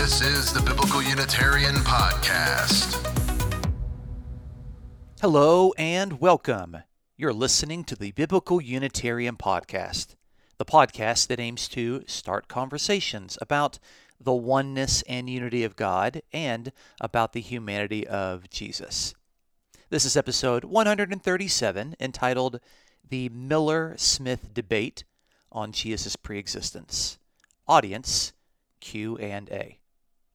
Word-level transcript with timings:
This 0.00 0.22
is 0.22 0.50
the 0.54 0.62
Biblical 0.62 1.02
Unitarian 1.02 1.74
Podcast. 1.74 2.96
Hello 5.20 5.74
and 5.76 6.18
welcome. 6.18 6.78
You're 7.18 7.34
listening 7.34 7.84
to 7.84 7.94
the 7.94 8.10
Biblical 8.12 8.62
Unitarian 8.62 9.36
Podcast, 9.36 10.14
the 10.56 10.64
podcast 10.64 11.26
that 11.26 11.38
aims 11.38 11.68
to 11.68 12.02
start 12.06 12.48
conversations 12.48 13.36
about 13.42 13.78
the 14.18 14.32
oneness 14.32 15.02
and 15.02 15.28
unity 15.28 15.64
of 15.64 15.76
God 15.76 16.22
and 16.32 16.72
about 16.98 17.34
the 17.34 17.42
humanity 17.42 18.06
of 18.06 18.48
Jesus. 18.48 19.12
This 19.90 20.06
is 20.06 20.16
episode 20.16 20.64
137 20.64 21.94
entitled 22.00 22.60
The 23.06 23.28
Miller 23.28 23.96
Smith 23.98 24.54
Debate 24.54 25.04
on 25.52 25.72
Jesus' 25.72 26.16
Preexistence. 26.16 27.18
Audience 27.68 28.32
Q 28.80 29.18
and 29.18 29.50
A. 29.50 29.79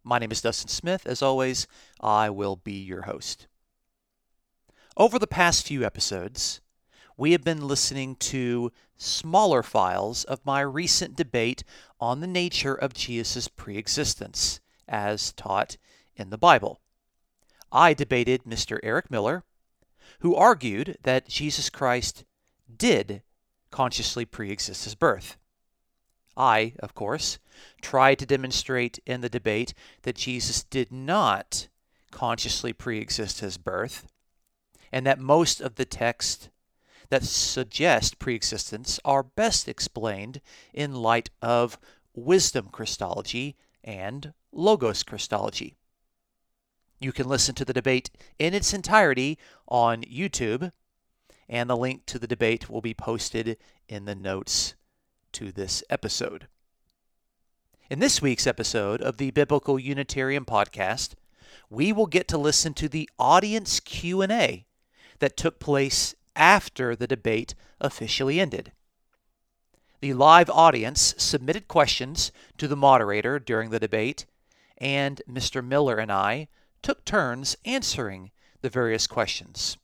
My 0.07 0.19
name 0.19 0.31
is 0.31 0.41
Dustin 0.41 0.69
Smith. 0.69 1.07
As 1.07 1.23
always, 1.23 1.65
I 1.99 2.29
will 2.29 2.57
be 2.57 2.73
your 2.73 3.01
host. 3.01 3.47
Over 4.95 5.17
the 5.17 5.25
past 5.25 5.65
few 5.65 5.83
episodes, 5.83 6.61
we 7.17 7.31
have 7.31 7.43
been 7.43 7.67
listening 7.67 8.15
to 8.17 8.71
smaller 8.97 9.63
files 9.63 10.23
of 10.23 10.45
my 10.45 10.61
recent 10.61 11.15
debate 11.15 11.63
on 11.99 12.19
the 12.19 12.27
nature 12.27 12.75
of 12.75 12.93
Jesus' 12.93 13.47
preexistence, 13.47 14.59
as 14.87 15.33
taught 15.33 15.75
in 16.15 16.29
the 16.29 16.37
Bible. 16.37 16.79
I 17.71 17.95
debated 17.95 18.43
Mr. 18.43 18.77
Eric 18.83 19.09
Miller, 19.09 19.43
who 20.19 20.35
argued 20.35 20.99
that 21.01 21.27
Jesus 21.27 21.71
Christ 21.71 22.25
did 22.77 23.23
consciously 23.71 24.27
preexist 24.27 24.83
his 24.83 24.93
birth. 24.93 25.35
I, 26.37 26.73
of 26.79 26.93
course, 26.93 27.39
tried 27.81 28.19
to 28.19 28.25
demonstrate 28.25 28.99
in 29.05 29.21
the 29.21 29.29
debate 29.29 29.73
that 30.03 30.15
Jesus 30.15 30.63
did 30.63 30.91
not 30.91 31.67
consciously 32.11 32.73
preexist 32.73 33.39
his 33.39 33.57
birth, 33.57 34.07
and 34.91 35.05
that 35.05 35.19
most 35.19 35.61
of 35.61 35.75
the 35.75 35.85
texts 35.85 36.49
that 37.09 37.23
suggest 37.23 38.19
preexistence 38.19 38.99
are 39.05 39.23
best 39.23 39.67
explained 39.67 40.41
in 40.73 40.93
light 40.93 41.29
of 41.41 41.77
wisdom 42.13 42.69
Christology 42.71 43.55
and 43.83 44.33
logos 44.51 45.03
Christology. 45.03 45.75
You 46.99 47.11
can 47.11 47.27
listen 47.27 47.55
to 47.55 47.65
the 47.65 47.73
debate 47.73 48.09
in 48.39 48.53
its 48.53 48.73
entirety 48.73 49.37
on 49.67 50.03
YouTube, 50.03 50.71
and 51.47 51.69
the 51.69 51.77
link 51.77 52.05
to 52.07 52.17
the 52.17 52.27
debate 52.27 52.69
will 52.69 52.81
be 52.81 52.93
posted 52.93 53.57
in 53.87 54.05
the 54.05 54.15
notes 54.15 54.75
to 55.35 55.51
this 55.51 55.83
episode. 55.89 56.47
In 57.89 57.99
this 57.99 58.21
week's 58.21 58.47
episode 58.47 59.01
of 59.01 59.17
the 59.17 59.31
Biblical 59.31 59.77
Unitarian 59.77 60.45
Podcast, 60.45 61.15
we 61.69 61.91
will 61.91 62.05
get 62.05 62.29
to 62.29 62.37
listen 62.37 62.73
to 62.75 62.87
the 62.87 63.09
audience 63.19 63.81
Q&A 63.81 64.65
that 65.19 65.35
took 65.35 65.59
place 65.59 66.15
after 66.37 66.95
the 66.95 67.05
debate 67.05 67.53
officially 67.81 68.39
ended. 68.39 68.71
The 69.99 70.13
live 70.13 70.49
audience 70.49 71.13
submitted 71.17 71.67
questions 71.67 72.31
to 72.57 72.69
the 72.69 72.77
moderator 72.77 73.37
during 73.37 73.71
the 73.71 73.79
debate, 73.79 74.25
and 74.77 75.21
Mr. 75.29 75.61
Miller 75.61 75.97
and 75.97 76.13
I 76.13 76.47
took 76.81 77.03
turns 77.03 77.57
answering 77.65 78.31
the 78.61 78.69
various 78.69 79.05
questions. 79.05 79.75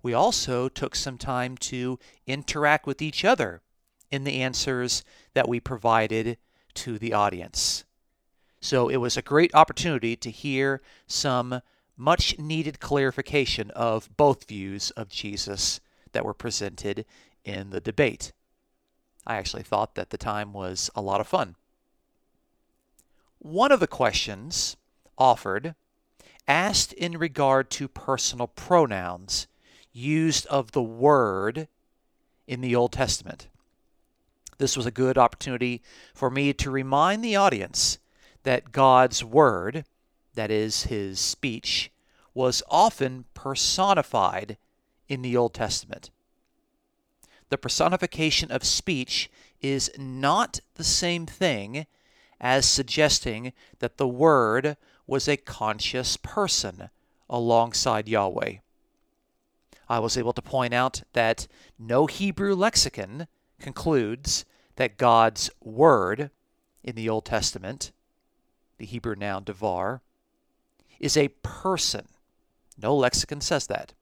We 0.00 0.14
also 0.14 0.68
took 0.68 0.94
some 0.94 1.18
time 1.18 1.56
to 1.56 1.98
interact 2.28 2.86
with 2.86 3.02
each 3.02 3.24
other 3.24 3.62
in 4.10 4.24
the 4.24 4.40
answers 4.40 5.04
that 5.34 5.48
we 5.48 5.60
provided 5.60 6.36
to 6.74 6.98
the 6.98 7.12
audience. 7.12 7.84
So 8.60 8.88
it 8.88 8.98
was 8.98 9.16
a 9.16 9.22
great 9.22 9.54
opportunity 9.54 10.16
to 10.16 10.30
hear 10.30 10.82
some 11.06 11.62
much 11.96 12.38
needed 12.38 12.80
clarification 12.80 13.70
of 13.72 14.14
both 14.16 14.48
views 14.48 14.90
of 14.92 15.08
Jesus 15.08 15.80
that 16.12 16.24
were 16.24 16.34
presented 16.34 17.04
in 17.44 17.70
the 17.70 17.80
debate. 17.80 18.32
I 19.26 19.36
actually 19.36 19.62
thought 19.62 19.94
that 19.94 20.10
the 20.10 20.18
time 20.18 20.52
was 20.52 20.90
a 20.94 21.02
lot 21.02 21.20
of 21.20 21.26
fun. 21.26 21.56
One 23.38 23.70
of 23.70 23.80
the 23.80 23.86
questions 23.86 24.76
offered 25.16 25.74
asked 26.48 26.92
in 26.94 27.16
regard 27.18 27.70
to 27.70 27.86
personal 27.86 28.48
pronouns 28.48 29.46
used 29.92 30.46
of 30.46 30.72
the 30.72 30.82
word 30.82 31.68
in 32.46 32.60
the 32.60 32.74
Old 32.74 32.92
Testament. 32.92 33.48
This 34.60 34.76
was 34.76 34.84
a 34.84 34.90
good 34.90 35.16
opportunity 35.16 35.80
for 36.12 36.28
me 36.28 36.52
to 36.52 36.70
remind 36.70 37.24
the 37.24 37.34
audience 37.34 37.98
that 38.42 38.72
God's 38.72 39.24
Word, 39.24 39.86
that 40.34 40.50
is, 40.50 40.82
His 40.84 41.18
speech, 41.18 41.90
was 42.34 42.62
often 42.68 43.24
personified 43.32 44.58
in 45.08 45.22
the 45.22 45.34
Old 45.34 45.54
Testament. 45.54 46.10
The 47.48 47.56
personification 47.56 48.50
of 48.50 48.64
speech 48.64 49.30
is 49.62 49.90
not 49.96 50.60
the 50.74 50.84
same 50.84 51.24
thing 51.24 51.86
as 52.38 52.66
suggesting 52.66 53.54
that 53.78 53.96
the 53.96 54.08
Word 54.08 54.76
was 55.06 55.26
a 55.26 55.38
conscious 55.38 56.18
person 56.18 56.90
alongside 57.30 58.10
Yahweh. 58.10 58.56
I 59.88 59.98
was 60.00 60.18
able 60.18 60.34
to 60.34 60.42
point 60.42 60.74
out 60.74 61.02
that 61.14 61.46
no 61.78 62.04
Hebrew 62.04 62.54
lexicon 62.54 63.26
concludes 63.60 64.44
that 64.76 64.96
God's 64.96 65.50
Word 65.62 66.30
in 66.82 66.94
the 66.96 67.08
Old 67.08 67.24
Testament, 67.24 67.92
the 68.78 68.86
Hebrew 68.86 69.14
noun 69.14 69.44
devar, 69.44 70.00
is 70.98 71.16
a 71.16 71.28
person. 71.42 72.08
No 72.80 72.96
lexicon 72.96 73.40
says 73.40 73.66
that. 73.66 73.92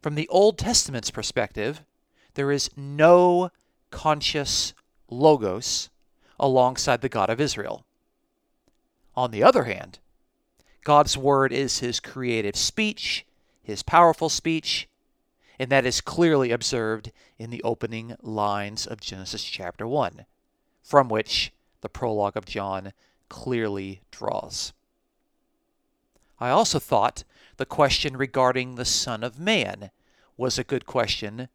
From 0.00 0.14
the 0.14 0.28
Old 0.28 0.58
Testament's 0.58 1.10
perspective, 1.10 1.82
there 2.34 2.50
is 2.50 2.70
no 2.76 3.50
conscious 3.90 4.74
logos 5.08 5.90
alongside 6.40 7.00
the 7.00 7.08
God 7.08 7.30
of 7.30 7.40
Israel. 7.40 7.84
On 9.14 9.30
the 9.30 9.42
other 9.42 9.64
hand, 9.64 9.98
God's 10.84 11.16
Word 11.16 11.52
is 11.52 11.78
His 11.78 12.00
creative 12.00 12.56
speech, 12.56 13.24
His 13.62 13.82
powerful 13.82 14.28
speech, 14.28 14.88
and 15.62 15.70
that 15.70 15.86
is 15.86 16.00
clearly 16.00 16.50
observed 16.50 17.12
in 17.38 17.50
the 17.50 17.62
opening 17.62 18.16
lines 18.20 18.84
of 18.84 19.00
Genesis 19.00 19.44
chapter 19.44 19.86
1, 19.86 20.26
from 20.82 21.08
which 21.08 21.52
the 21.82 21.88
prologue 21.88 22.36
of 22.36 22.46
John 22.46 22.92
clearly 23.28 24.00
draws. 24.10 24.72
I 26.40 26.50
also 26.50 26.80
thought 26.80 27.22
the 27.58 27.64
question 27.64 28.16
regarding 28.16 28.74
the 28.74 28.84
Son 28.84 29.22
of 29.22 29.38
Man 29.38 29.92
was 30.36 30.58
a 30.58 30.64
good 30.64 30.84
question 30.84 31.48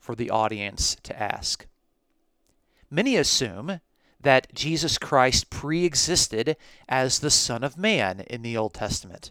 for 0.00 0.16
the 0.16 0.30
audience 0.30 0.96
to 1.04 1.16
ask. 1.16 1.68
Many 2.90 3.14
assume 3.14 3.80
that 4.20 4.52
Jesus 4.52 4.98
Christ 4.98 5.48
pre 5.48 5.84
existed 5.84 6.56
as 6.88 7.20
the 7.20 7.30
Son 7.30 7.62
of 7.62 7.78
Man 7.78 8.24
in 8.28 8.42
the 8.42 8.56
Old 8.56 8.74
Testament 8.74 9.30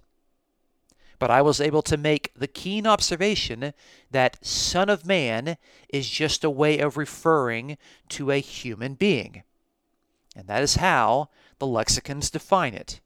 but 1.24 1.32
I 1.32 1.42
was 1.42 1.62
able 1.62 1.82
to 1.84 1.96
make 1.96 2.34
the 2.36 2.50
keen 2.50 2.86
observation 2.86 3.74
that 4.12 4.46
Son 4.46 4.90
of 4.90 5.06
Man 5.06 5.56
is 5.88 6.10
just 6.10 6.44
a 6.44 6.50
way 6.50 6.80
of 6.80 6.98
referring 6.98 7.78
to 8.10 8.30
a 8.30 8.40
human 8.40 8.96
being. 8.96 9.44
And 10.36 10.48
that 10.48 10.62
is 10.62 10.76
how 10.76 11.30
the 11.60 11.66
lexicons 11.66 12.30
define 12.30 12.74
it. 12.74 13.00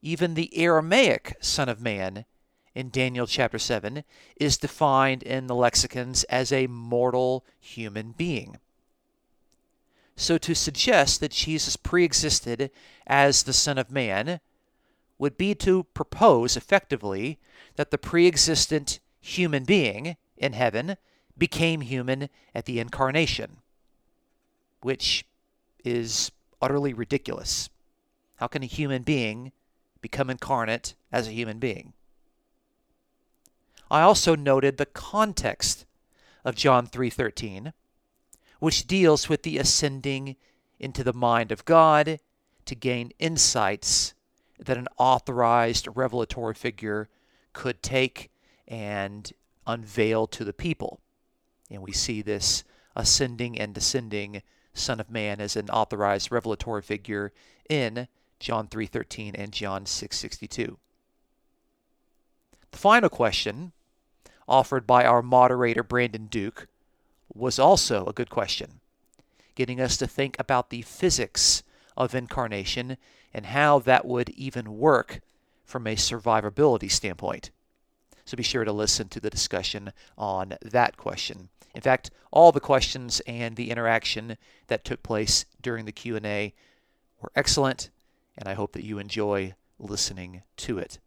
Even 0.00 0.34
the 0.34 0.56
Aramaic 0.56 1.38
Son 1.40 1.68
of 1.68 1.80
Man 1.80 2.24
in 2.72 2.90
Daniel 2.90 3.26
chapter 3.26 3.58
7 3.58 4.04
is 4.36 4.56
defined 4.56 5.24
in 5.24 5.48
the 5.48 5.56
lexicons 5.56 6.22
as 6.30 6.52
a 6.52 6.68
mortal 6.68 7.44
human 7.58 8.12
being. 8.12 8.58
So 10.14 10.38
to 10.38 10.54
suggest 10.54 11.18
that 11.18 11.32
Jesus 11.32 11.74
pre 11.74 12.04
existed 12.04 12.70
as 13.08 13.42
the 13.42 13.52
Son 13.52 13.76
of 13.76 13.90
Man 13.90 14.38
would 15.20 15.36
be 15.36 15.54
to 15.54 15.84
propose 15.92 16.56
effectively 16.56 17.38
that 17.76 17.90
the 17.90 17.98
pre 17.98 18.26
existent 18.26 19.00
human 19.20 19.64
being 19.64 20.16
in 20.38 20.54
heaven 20.54 20.96
became 21.36 21.82
human 21.82 22.30
at 22.54 22.64
the 22.64 22.80
incarnation, 22.80 23.58
which 24.80 25.26
is 25.84 26.32
utterly 26.62 26.94
ridiculous. 26.94 27.68
How 28.36 28.46
can 28.46 28.62
a 28.62 28.66
human 28.66 29.02
being 29.02 29.52
become 30.00 30.30
incarnate 30.30 30.94
as 31.12 31.28
a 31.28 31.32
human 31.32 31.58
being? 31.58 31.92
I 33.90 34.00
also 34.00 34.34
noted 34.34 34.78
the 34.78 34.86
context 34.86 35.84
of 36.46 36.54
John 36.54 36.86
3:13, 36.86 37.74
which 38.58 38.86
deals 38.86 39.28
with 39.28 39.42
the 39.42 39.58
ascending 39.58 40.36
into 40.78 41.04
the 41.04 41.12
mind 41.12 41.52
of 41.52 41.66
God 41.66 42.20
to 42.64 42.74
gain 42.74 43.12
insights 43.18 44.14
that 44.64 44.76
an 44.76 44.88
authorized 44.98 45.88
revelatory 45.94 46.54
figure 46.54 47.08
could 47.52 47.82
take 47.82 48.30
and 48.68 49.32
unveil 49.66 50.26
to 50.26 50.44
the 50.44 50.52
people. 50.52 51.00
And 51.70 51.82
we 51.82 51.92
see 51.92 52.22
this 52.22 52.64
ascending 52.94 53.58
and 53.58 53.74
descending 53.74 54.42
Son 54.74 55.00
of 55.00 55.10
Man 55.10 55.40
as 55.40 55.56
an 55.56 55.70
authorized 55.70 56.30
revelatory 56.30 56.82
figure 56.82 57.32
in 57.68 58.08
John 58.38 58.68
3:13 58.68 59.34
and 59.34 59.52
John 59.52 59.84
6:62. 59.84 60.78
The 62.70 62.78
final 62.78 63.08
question 63.08 63.72
offered 64.48 64.86
by 64.86 65.04
our 65.04 65.22
moderator 65.22 65.82
Brandon 65.82 66.26
Duke 66.26 66.68
was 67.32 67.58
also 67.58 68.06
a 68.06 68.12
good 68.12 68.30
question, 68.30 68.80
getting 69.54 69.80
us 69.80 69.96
to 69.98 70.06
think 70.06 70.36
about 70.38 70.70
the 70.70 70.82
physics 70.82 71.62
of 71.96 72.14
incarnation 72.14 72.96
and 73.32 73.46
how 73.46 73.78
that 73.80 74.04
would 74.04 74.30
even 74.30 74.78
work 74.78 75.20
from 75.64 75.86
a 75.86 75.94
survivability 75.94 76.90
standpoint. 76.90 77.50
So 78.24 78.36
be 78.36 78.42
sure 78.42 78.64
to 78.64 78.72
listen 78.72 79.08
to 79.08 79.20
the 79.20 79.30
discussion 79.30 79.92
on 80.16 80.56
that 80.62 80.96
question. 80.96 81.48
In 81.74 81.80
fact, 81.80 82.10
all 82.32 82.52
the 82.52 82.60
questions 82.60 83.20
and 83.26 83.56
the 83.56 83.70
interaction 83.70 84.36
that 84.66 84.84
took 84.84 85.02
place 85.02 85.44
during 85.62 85.84
the 85.84 85.92
Q&A 85.92 86.54
were 87.20 87.32
excellent, 87.36 87.90
and 88.36 88.48
I 88.48 88.54
hope 88.54 88.72
that 88.72 88.84
you 88.84 88.98
enjoy 88.98 89.54
listening 89.78 90.42
to 90.58 90.78
it. 90.78 90.98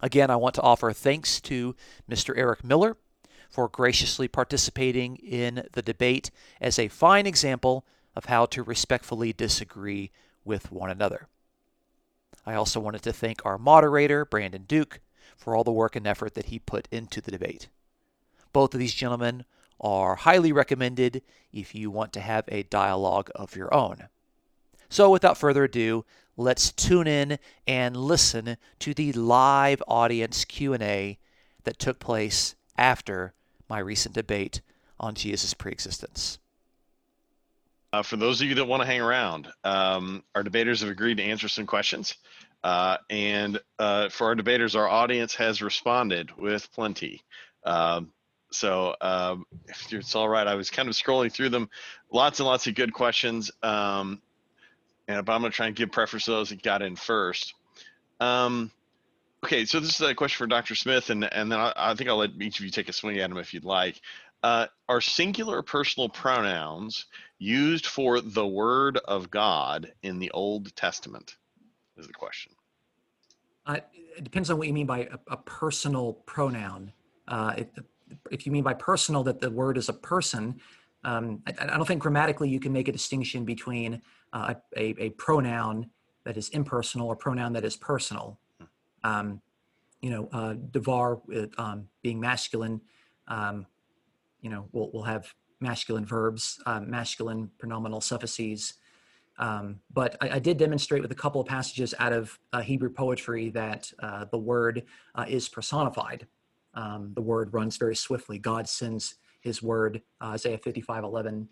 Again, 0.00 0.30
I 0.30 0.36
want 0.36 0.54
to 0.54 0.62
offer 0.62 0.92
thanks 0.92 1.40
to 1.42 1.74
Mr. 2.08 2.36
Eric 2.36 2.62
Miller 2.62 2.96
for 3.48 3.68
graciously 3.68 4.28
participating 4.28 5.16
in 5.16 5.66
the 5.72 5.82
debate 5.82 6.30
as 6.60 6.78
a 6.78 6.88
fine 6.88 7.26
example 7.26 7.84
of 8.14 8.26
how 8.26 8.46
to 8.46 8.62
respectfully 8.62 9.32
disagree 9.32 10.10
with 10.48 10.72
one 10.72 10.90
another. 10.90 11.28
I 12.44 12.54
also 12.54 12.80
wanted 12.80 13.02
to 13.02 13.12
thank 13.12 13.44
our 13.44 13.58
moderator, 13.58 14.24
Brandon 14.24 14.64
Duke, 14.66 15.00
for 15.36 15.54
all 15.54 15.62
the 15.62 15.70
work 15.70 15.94
and 15.94 16.06
effort 16.06 16.34
that 16.34 16.46
he 16.46 16.58
put 16.58 16.88
into 16.90 17.20
the 17.20 17.30
debate. 17.30 17.68
Both 18.52 18.74
of 18.74 18.80
these 18.80 18.94
gentlemen 18.94 19.44
are 19.80 20.16
highly 20.16 20.50
recommended 20.50 21.22
if 21.52 21.74
you 21.74 21.90
want 21.90 22.12
to 22.14 22.20
have 22.20 22.44
a 22.48 22.64
dialogue 22.64 23.30
of 23.36 23.54
your 23.54 23.72
own. 23.72 24.08
So, 24.88 25.10
without 25.10 25.36
further 25.36 25.64
ado, 25.64 26.06
let's 26.36 26.72
tune 26.72 27.06
in 27.06 27.38
and 27.66 27.96
listen 27.96 28.56
to 28.78 28.94
the 28.94 29.12
live 29.12 29.82
audience 29.86 30.46
Q&A 30.46 31.18
that 31.64 31.78
took 31.78 31.98
place 31.98 32.54
after 32.76 33.34
my 33.68 33.78
recent 33.78 34.14
debate 34.14 34.62
on 34.98 35.14
Jesus' 35.14 35.52
preexistence. 35.52 36.38
Uh, 37.92 38.02
for 38.02 38.16
those 38.16 38.40
of 38.40 38.48
you 38.48 38.54
that 38.54 38.66
want 38.66 38.82
to 38.82 38.86
hang 38.86 39.00
around, 39.00 39.48
um, 39.64 40.22
our 40.34 40.42
debaters 40.42 40.80
have 40.80 40.90
agreed 40.90 41.16
to 41.16 41.22
answer 41.22 41.48
some 41.48 41.66
questions. 41.66 42.16
Uh, 42.62 42.98
and 43.08 43.60
uh, 43.78 44.08
for 44.08 44.26
our 44.26 44.34
debaters, 44.34 44.76
our 44.76 44.88
audience 44.88 45.34
has 45.34 45.62
responded 45.62 46.36
with 46.36 46.70
plenty. 46.72 47.22
Um, 47.64 48.12
so 48.50 48.94
um, 49.00 49.46
it's 49.90 50.14
all 50.14 50.28
right, 50.28 50.46
I 50.46 50.54
was 50.54 50.70
kind 50.70 50.88
of 50.88 50.94
scrolling 50.94 51.32
through 51.32 51.50
them. 51.50 51.68
Lots 52.12 52.40
and 52.40 52.46
lots 52.46 52.66
of 52.66 52.74
good 52.74 52.92
questions. 52.92 53.50
Um, 53.62 54.20
and 55.06 55.24
but 55.24 55.32
I'm 55.32 55.40
going 55.40 55.50
to 55.50 55.56
try 55.56 55.66
and 55.66 55.76
give 55.76 55.90
preference 55.90 56.26
to 56.26 56.32
those 56.32 56.50
that 56.50 56.62
got 56.62 56.82
in 56.82 56.96
first. 56.96 57.54
Um, 58.20 58.70
okay, 59.44 59.64
so 59.64 59.80
this 59.80 59.94
is 59.94 60.00
a 60.00 60.14
question 60.14 60.38
for 60.38 60.46
Dr. 60.46 60.74
Smith, 60.74 61.10
and 61.10 61.24
and 61.32 61.50
then 61.50 61.58
I, 61.58 61.72
I, 61.76 61.94
think 61.94 62.10
I'll 62.10 62.18
let 62.18 62.30
each 62.40 62.58
of 62.58 62.64
you 62.64 62.70
take 62.70 62.88
a 62.88 62.92
swing 62.92 63.18
at 63.18 63.28
them 63.28 63.38
if 63.38 63.54
you'd 63.54 63.64
like. 63.64 64.00
Uh, 64.42 64.66
are 64.88 65.00
singular 65.00 65.62
personal 65.62 66.08
pronouns 66.08 67.06
used 67.38 67.86
for 67.86 68.20
the 68.20 68.46
Word 68.46 68.98
of 68.98 69.30
God 69.30 69.92
in 70.02 70.18
the 70.18 70.30
Old 70.30 70.74
Testament? 70.76 71.36
Is 71.96 72.06
the 72.06 72.12
question. 72.12 72.52
Uh, 73.66 73.78
it 74.16 74.24
depends 74.24 74.50
on 74.50 74.58
what 74.58 74.66
you 74.68 74.72
mean 74.72 74.86
by 74.86 75.00
a, 75.00 75.18
a 75.32 75.36
personal 75.36 76.14
pronoun. 76.26 76.92
Uh, 77.26 77.54
if, 77.56 77.66
if 78.30 78.46
you 78.46 78.52
mean 78.52 78.62
by 78.62 78.74
personal 78.74 79.22
that 79.24 79.40
the 79.40 79.50
word 79.50 79.76
is 79.76 79.88
a 79.88 79.92
person, 79.92 80.60
um, 81.04 81.42
I, 81.46 81.52
I, 81.60 81.76
don't 81.76 81.86
think 81.86 82.02
grammatically 82.02 82.48
you 82.48 82.60
can 82.60 82.72
make 82.72 82.88
a 82.88 82.92
distinction 82.92 83.44
between 83.44 84.00
uh, 84.32 84.54
a, 84.76 84.94
a, 84.98 85.10
pronoun 85.10 85.90
that 86.24 86.36
is 86.36 86.48
impersonal 86.50 87.08
or 87.08 87.16
pronoun 87.16 87.52
that 87.52 87.64
is 87.64 87.76
personal. 87.76 88.38
Um, 89.04 89.40
you 90.00 90.10
know, 90.10 90.28
uh, 90.32 90.54
devar 90.70 91.20
um, 91.58 91.88
being 92.02 92.18
masculine, 92.20 92.80
um, 93.28 93.66
you 94.40 94.50
know, 94.50 94.68
we'll, 94.72 94.90
we'll 94.92 95.02
have 95.02 95.32
masculine 95.60 96.04
verbs, 96.04 96.60
uh, 96.66 96.80
masculine 96.80 97.50
pronominal 97.58 98.00
suffixes. 98.00 98.74
Um, 99.38 99.80
but 99.92 100.16
I, 100.20 100.30
I, 100.30 100.38
did 100.38 100.56
demonstrate 100.56 101.00
with 101.00 101.12
a 101.12 101.16
couple 101.16 101.40
of 101.40 101.46
passages 101.46 101.94
out 102.00 102.12
of 102.12 102.38
uh, 102.52 102.60
Hebrew 102.60 102.90
poetry 102.90 103.50
that 103.50 103.90
uh, 104.00 104.24
the 104.30 104.38
word 104.38 104.84
uh, 105.14 105.26
is 105.28 105.48
personified. 105.48 106.26
Um, 106.74 107.12
the 107.14 107.22
word 107.22 107.54
runs 107.54 107.76
very 107.76 107.94
swiftly. 107.94 108.38
God 108.38 108.68
sends 108.68 109.14
his 109.40 109.62
word, 109.62 110.02
uh, 110.20 110.30
Isaiah 110.30 110.58
55 110.58 111.04
11. 111.04 111.48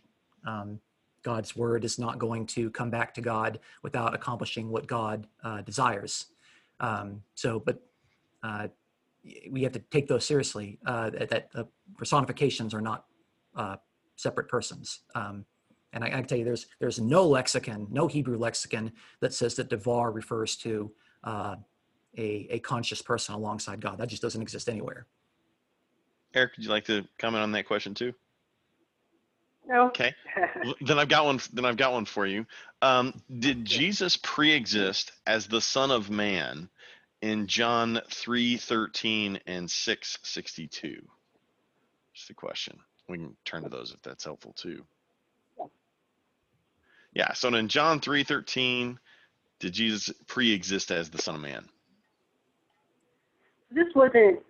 Um, 0.46 0.80
God's 1.22 1.56
word 1.56 1.84
is 1.84 1.98
not 1.98 2.18
going 2.18 2.46
to 2.46 2.70
come 2.70 2.90
back 2.90 3.14
to 3.14 3.20
God 3.20 3.58
without 3.82 4.14
accomplishing 4.14 4.68
what 4.68 4.86
God 4.86 5.26
uh, 5.42 5.62
desires. 5.62 6.26
Um, 6.80 7.22
so, 7.34 7.58
but 7.58 7.80
we 9.50 9.62
have 9.62 9.72
to 9.72 9.78
take 9.90 10.08
those 10.08 10.24
seriously. 10.24 10.78
Uh, 10.86 11.10
that, 11.10 11.30
that 11.30 11.68
personifications 11.96 12.74
are 12.74 12.80
not 12.80 13.06
uh, 13.54 13.76
separate 14.16 14.48
persons. 14.48 15.00
Um, 15.14 15.44
and 15.92 16.04
I, 16.04 16.08
I, 16.08 16.10
can 16.10 16.26
tell 16.26 16.38
you, 16.38 16.44
there's 16.44 16.66
there's 16.78 17.00
no 17.00 17.24
lexicon, 17.26 17.86
no 17.90 18.06
Hebrew 18.06 18.38
lexicon 18.38 18.92
that 19.20 19.32
says 19.32 19.54
that 19.56 19.68
devar 19.68 20.12
refers 20.12 20.56
to 20.58 20.92
uh, 21.24 21.56
a, 22.18 22.46
a 22.50 22.58
conscious 22.60 23.02
person 23.02 23.34
alongside 23.34 23.80
God. 23.80 23.98
That 23.98 24.08
just 24.08 24.22
doesn't 24.22 24.42
exist 24.42 24.68
anywhere. 24.68 25.06
Eric, 26.34 26.52
would 26.56 26.64
you 26.64 26.70
like 26.70 26.84
to 26.86 27.06
comment 27.18 27.42
on 27.42 27.52
that 27.52 27.66
question 27.66 27.94
too? 27.94 28.12
No. 29.66 29.86
Okay. 29.86 30.14
then 30.80 30.98
I've 30.98 31.08
got 31.08 31.24
one. 31.24 31.40
Then 31.52 31.64
I've 31.64 31.76
got 31.76 31.92
one 31.92 32.04
for 32.04 32.26
you. 32.26 32.46
Um, 32.82 33.20
did 33.38 33.64
Jesus 33.64 34.16
pre-exist 34.16 35.12
as 35.26 35.46
the 35.46 35.60
Son 35.60 35.90
of 35.90 36.10
Man 36.10 36.68
in 37.22 37.46
John 37.46 38.00
three 38.10 38.56
thirteen 38.56 39.38
and 39.46 39.70
six 39.70 40.18
sixty 40.22 40.66
two? 40.66 41.00
Just 42.14 42.30
a 42.30 42.34
question. 42.34 42.78
We 43.08 43.18
can 43.18 43.36
turn 43.44 43.62
to 43.62 43.68
those 43.68 43.92
if 43.92 44.02
that's 44.02 44.24
helpful 44.24 44.52
too. 44.52 44.84
Yeah. 47.14 47.32
So 47.32 47.54
in 47.54 47.68
John 47.68 48.00
three 48.00 48.24
thirteen, 48.24 48.98
did 49.58 49.72
Jesus 49.72 50.12
pre-exist 50.26 50.90
as 50.90 51.08
the 51.08 51.18
Son 51.18 51.34
of 51.34 51.40
Man? 51.40 51.66
This 53.70 53.86
wasn't. 53.94 54.40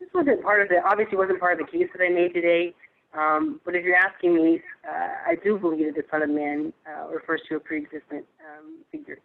This 0.00 0.08
wasn't 0.14 0.42
part 0.42 0.62
of 0.62 0.68
the. 0.68 0.82
Obviously, 0.84 1.16
wasn't 1.16 1.40
part 1.40 1.60
of 1.60 1.66
the 1.66 1.72
case 1.78 1.88
that 1.96 2.04
I 2.04 2.08
made 2.08 2.34
today. 2.34 2.74
Um, 3.16 3.60
but 3.64 3.76
if 3.76 3.84
you're 3.84 3.96
asking 3.96 4.34
me, 4.34 4.60
uh, 4.88 5.08
I 5.26 5.36
do 5.42 5.56
believe 5.56 5.94
that 5.94 5.94
the 5.94 6.04
Son 6.10 6.22
of 6.22 6.30
Man 6.30 6.72
uh, 6.86 7.08
refers 7.08 7.40
to 7.48 7.56
a 7.56 7.60
pre-existent 7.60 8.24
um, 8.40 8.78
figure. 8.90 9.18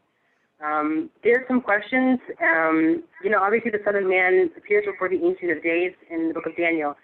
Um, 0.63 1.09
there 1.23 1.39
are 1.39 1.45
some 1.47 1.61
questions. 1.61 2.19
Um, 2.41 3.03
you 3.23 3.29
know, 3.29 3.41
obviously 3.41 3.71
the 3.71 3.81
Son 3.85 3.95
of 3.95 4.05
Man 4.05 4.49
appears 4.57 4.85
before 4.85 5.09
the 5.09 5.23
Ancient 5.23 5.51
of 5.51 5.63
Days 5.63 5.93
in 6.09 6.27
the 6.27 6.33
book 6.33 6.45
of 6.45 6.55
Daniel. 6.57 6.95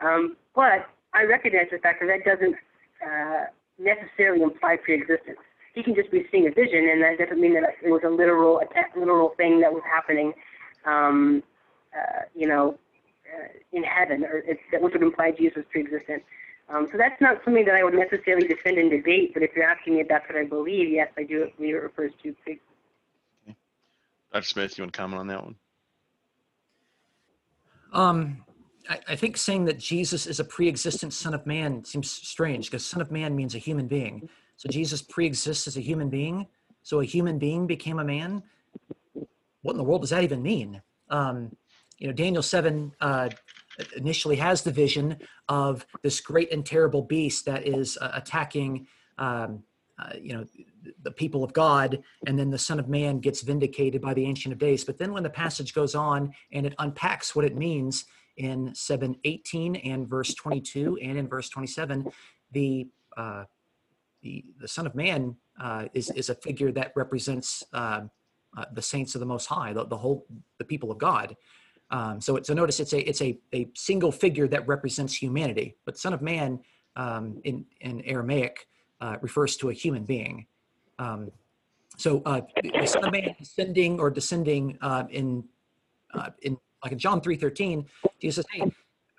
Um, 0.00 0.36
but 0.54 0.88
I 1.14 1.24
recognize 1.24 1.66
the 1.70 1.78
fact 1.78 2.00
that 2.00 2.06
that 2.06 2.24
doesn't 2.24 2.56
uh, 3.04 3.44
necessarily 3.78 4.42
imply 4.42 4.76
pre-existence. 4.82 5.38
He 5.74 5.82
can 5.82 5.94
just 5.94 6.10
be 6.10 6.26
seeing 6.30 6.46
a 6.46 6.50
vision, 6.50 6.88
and 6.88 7.02
that 7.02 7.18
doesn't 7.18 7.40
mean 7.40 7.54
that 7.54 7.64
it 7.82 7.90
was 7.90 8.02
a 8.04 8.08
literal, 8.08 8.60
a 8.60 8.98
literal 8.98 9.30
thing 9.36 9.60
that 9.60 9.72
was 9.72 9.82
happening. 9.84 10.32
Um, 10.84 11.42
uh, 11.96 12.22
you 12.34 12.48
know, 12.48 12.78
uh, 13.32 13.48
in 13.72 13.82
heaven, 13.82 14.24
or 14.24 14.38
it's, 14.38 14.60
which 14.72 14.92
would 14.92 15.02
imply 15.02 15.30
Jesus 15.30 15.56
was 15.56 15.64
pre-existent. 15.70 16.22
Um, 16.68 16.88
so 16.90 16.98
that's 16.98 17.20
not 17.20 17.38
something 17.44 17.64
that 17.66 17.74
I 17.74 17.84
would 17.84 17.94
necessarily 17.94 18.48
defend 18.48 18.78
in 18.78 18.88
debate. 18.88 19.34
But 19.34 19.42
if 19.42 19.50
you're 19.54 19.64
asking 19.64 19.94
me 19.94 20.00
if 20.00 20.08
that's 20.08 20.26
what 20.28 20.38
I 20.38 20.44
believe, 20.44 20.90
yes, 20.90 21.08
I 21.16 21.24
do 21.24 21.46
believe 21.56 21.74
it 21.74 21.82
refers 21.82 22.12
to 22.22 22.34
pre. 22.44 22.60
Dr. 24.32 24.46
Smith, 24.46 24.78
you 24.78 24.82
want 24.82 24.92
to 24.92 24.98
comment 24.98 25.20
on 25.20 25.26
that 25.28 25.44
one? 25.44 25.56
Um, 27.92 28.44
I, 28.88 28.98
I 29.08 29.16
think 29.16 29.36
saying 29.36 29.66
that 29.66 29.78
Jesus 29.78 30.26
is 30.26 30.40
a 30.40 30.44
pre-existent 30.44 31.12
Son 31.12 31.34
of 31.34 31.46
Man 31.46 31.84
seems 31.84 32.10
strange 32.10 32.70
because 32.70 32.84
Son 32.84 33.00
of 33.02 33.10
Man 33.10 33.36
means 33.36 33.54
a 33.54 33.58
human 33.58 33.86
being. 33.86 34.28
So 34.56 34.68
Jesus 34.68 35.02
pre-exists 35.02 35.66
as 35.66 35.76
a 35.76 35.80
human 35.80 36.08
being. 36.08 36.46
So 36.82 37.00
a 37.00 37.04
human 37.04 37.38
being 37.38 37.66
became 37.66 37.98
a 37.98 38.04
man. 38.04 38.42
What 39.62 39.72
in 39.72 39.78
the 39.78 39.84
world 39.84 40.00
does 40.00 40.10
that 40.10 40.24
even 40.24 40.42
mean? 40.42 40.82
Um, 41.10 41.54
you 41.98 42.08
know, 42.08 42.12
Daniel 42.12 42.42
7 42.42 42.92
uh, 43.00 43.28
initially 43.96 44.36
has 44.36 44.62
the 44.62 44.72
vision 44.72 45.18
of 45.48 45.86
this 46.02 46.20
great 46.20 46.52
and 46.52 46.64
terrible 46.64 47.02
beast 47.02 47.44
that 47.44 47.66
is 47.66 47.96
uh, 48.00 48.10
attacking, 48.14 48.86
um, 49.18 49.62
uh, 50.02 50.14
you 50.20 50.34
know, 50.34 50.46
the 51.02 51.10
people 51.10 51.44
of 51.44 51.52
God, 51.52 52.02
and 52.26 52.38
then 52.38 52.50
the 52.50 52.58
Son 52.58 52.80
of 52.80 52.88
Man 52.88 53.18
gets 53.18 53.42
vindicated 53.42 54.00
by 54.00 54.14
the 54.14 54.24
Ancient 54.24 54.52
of 54.52 54.58
Days. 54.58 54.84
But 54.84 54.98
then 54.98 55.12
when 55.12 55.22
the 55.22 55.30
passage 55.30 55.74
goes 55.74 55.94
on 55.94 56.32
and 56.52 56.66
it 56.66 56.74
unpacks 56.78 57.36
what 57.36 57.44
it 57.44 57.56
means 57.56 58.04
in 58.36 58.74
718 58.74 59.76
and 59.76 60.08
verse 60.08 60.34
22 60.34 60.98
and 61.02 61.18
in 61.18 61.28
verse 61.28 61.48
27, 61.48 62.10
the 62.52 62.88
uh, 63.16 63.44
the, 64.22 64.44
the 64.60 64.68
Son 64.68 64.86
of 64.86 64.94
Man 64.94 65.36
uh, 65.60 65.86
is, 65.94 66.08
is 66.10 66.30
a 66.30 66.34
figure 66.36 66.70
that 66.72 66.92
represents 66.94 67.64
uh, 67.72 68.02
uh, 68.56 68.64
the 68.72 68.82
saints 68.82 69.14
of 69.14 69.20
the 69.20 69.26
Most 69.26 69.46
High, 69.46 69.72
the, 69.72 69.84
the 69.84 69.96
whole 69.96 70.26
the 70.58 70.64
people 70.64 70.90
of 70.90 70.98
God. 70.98 71.36
Um, 71.90 72.20
so, 72.20 72.40
so 72.42 72.54
notice 72.54 72.80
it's 72.80 72.92
a 72.92 73.00
it's 73.00 73.20
a, 73.20 73.38
a 73.52 73.68
single 73.74 74.12
figure 74.12 74.48
that 74.48 74.66
represents 74.66 75.14
humanity, 75.14 75.76
but 75.84 75.98
Son 75.98 76.14
of 76.14 76.22
Man 76.22 76.60
um, 76.96 77.40
in, 77.44 77.66
in 77.80 78.00
Aramaic 78.02 78.66
uh, 79.02 79.16
refers 79.20 79.56
to 79.56 79.68
a 79.68 79.72
human 79.72 80.04
being. 80.04 80.46
Um, 80.98 81.30
so 81.98 82.22
uh, 82.24 82.40
the 82.62 82.86
Son 82.86 83.04
of 83.04 83.12
Man 83.12 83.34
ascending 83.40 84.00
or 84.00 84.10
descending 84.10 84.78
uh, 84.80 85.04
in 85.10 85.44
in 86.42 86.56
like 86.82 86.92
in 86.92 86.98
John 86.98 87.20
three 87.20 87.36
thirteen, 87.36 87.86
Jesus 88.20 88.46
says, 88.46 88.46
"Hey, 88.52 88.72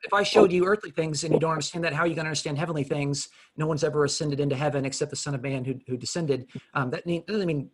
if 0.04 0.13
I 0.13 0.24
showed 0.24 0.52
you 0.52 0.66
earthly 0.66 0.92
things 0.92 1.24
and 1.24 1.34
you 1.34 1.40
don't 1.40 1.52
understand 1.52 1.84
that, 1.84 1.94
how 1.94 2.04
are 2.04 2.08
you 2.08 2.16
going 2.16 2.25
to 2.25 2.30
understand 2.30 2.58
heavenly 2.58 2.84
things? 2.84 3.30
No 3.58 3.68
one's 3.68 3.84
ever 3.84 4.06
ascended 4.06 4.40
into 4.40 4.56
heaven 4.56 4.86
except 4.86 5.12
the 5.12 5.18
Son 5.18 5.36
of 5.36 5.42
Man 5.42 5.63
who, 5.63 5.75
who 5.88 5.98
descended. 5.98 6.48
Um, 6.74 6.90
that 6.92 7.06
mean, 7.06 7.24
doesn't 7.28 7.48
mean, 7.48 7.70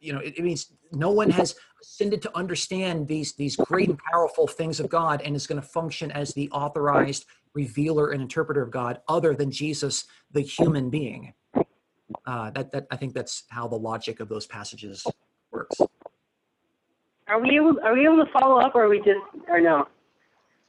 you 0.00 0.12
know, 0.12 0.18
it, 0.18 0.34
it, 0.36 0.42
means 0.42 0.72
no 0.90 1.10
one 1.10 1.30
has 1.30 1.54
ascended 1.80 2.20
to 2.22 2.36
understand 2.36 3.08
these 3.08 3.32
these 3.34 3.56
great 3.56 3.88
and 3.88 3.98
powerful 4.12 4.46
things 4.46 4.80
of 4.80 4.88
God 4.88 5.22
and 5.22 5.36
is 5.36 5.46
going 5.46 5.60
to 5.60 5.66
function 5.66 6.10
as 6.10 6.34
the 6.34 6.50
authorized 6.50 7.24
revealer 7.54 8.10
and 8.10 8.22
interpreter 8.22 8.62
of 8.62 8.70
God, 8.70 9.00
other 9.08 9.34
than 9.34 9.50
Jesus, 9.50 10.04
the 10.30 10.40
human 10.40 10.90
being. 10.90 11.34
Uh, 12.24 12.50
that 12.50 12.70
that 12.72 12.86
I 12.90 12.96
think 12.96 13.14
that's 13.14 13.44
how 13.48 13.66
the 13.66 13.76
logic 13.76 14.20
of 14.20 14.28
those 14.28 14.46
passages 14.46 15.04
works. 15.50 15.76
Are 17.28 17.40
we 17.40 17.56
able? 17.56 17.78
Are 17.82 17.94
we 17.94 18.04
able 18.04 18.24
to 18.24 18.30
follow 18.32 18.58
up, 18.60 18.74
or 18.74 18.84
are 18.84 18.88
we 18.88 18.98
just, 18.98 19.18
or 19.48 19.60
no? 19.60 19.88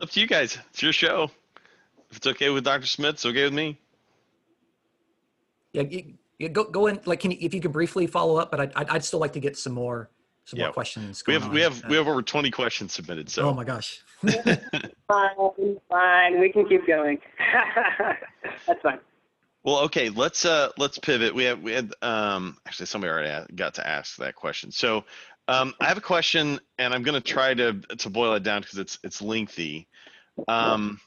Up 0.02 0.10
to 0.10 0.20
you 0.20 0.28
guys. 0.28 0.58
It's 0.72 0.82
your 0.82 0.94
show. 0.94 1.30
If 2.10 2.18
it's 2.18 2.28
okay 2.28 2.50
with 2.50 2.64
Dr. 2.64 2.88
Smith, 2.88 3.16
it's 3.16 3.26
okay 3.26 3.44
with 3.44 3.54
me. 3.54 3.80
Yeah, 5.74 5.84
you, 5.84 6.14
you 6.40 6.50
go 6.50 6.64
go 6.64 6.88
in. 6.88 7.00
Like, 7.06 7.20
can 7.20 7.32
you, 7.32 7.38
if 7.42 7.54
you 7.54 7.62
could 7.62 7.72
briefly 7.72 8.08
follow 8.08 8.38
up, 8.38 8.50
but 8.52 8.60
I'd, 8.60 8.74
I'd 8.76 8.90
I'd 8.90 9.04
still 9.04 9.20
like 9.20 9.34
to 9.34 9.40
get 9.40 9.58
some 9.58 9.74
more 9.74 10.10
some 10.46 10.60
Yeah. 10.60 10.66
more 10.68 10.74
questions. 10.74 11.24
We 11.28 11.34
have 11.34 11.44
on. 11.46 11.52
we 11.52 11.62
have 11.62 11.84
Uh, 11.84 11.88
we 11.90 11.96
have 11.98 12.08
over 12.08 12.22
20 12.22 12.50
questions 12.52 12.94
submitted. 12.94 13.30
So 13.30 13.50
Oh 13.50 13.54
my 13.54 13.64
gosh. 13.64 14.02
Fine, 15.08 15.78
fine. 15.90 16.40
We 16.40 16.52
can 16.52 16.68
keep 16.68 16.88
going. 16.88 17.20
That's 18.68 18.82
fine. 18.82 19.00
Well, 19.64 19.80
okay, 19.86 20.10
let's 20.10 20.44
uh 20.46 20.70
let's 20.78 20.98
pivot. 20.98 21.34
We 21.34 21.46
have 21.46 21.62
we 21.62 21.72
had 21.72 21.94
um 22.02 22.58
actually 22.68 22.88
somebody 22.88 23.12
already 23.12 23.54
got 23.56 23.76
to 23.76 23.88
ask 23.88 24.18
that 24.18 24.36
question. 24.36 24.72
So 24.72 25.06
um 25.48 25.74
I 25.80 25.86
have 25.86 25.98
a 25.98 26.02
question 26.02 26.60
and 26.78 26.94
I'm 26.94 27.04
going 27.04 27.22
to 27.22 27.22
try 27.22 27.54
to 27.54 27.74
to 27.74 28.10
boil 28.10 28.34
it 28.34 28.44
down 28.44 28.62
because 28.62 28.78
it's 28.78 29.00
it's 29.04 29.22
lengthy. 29.22 29.88
Um 30.50 31.00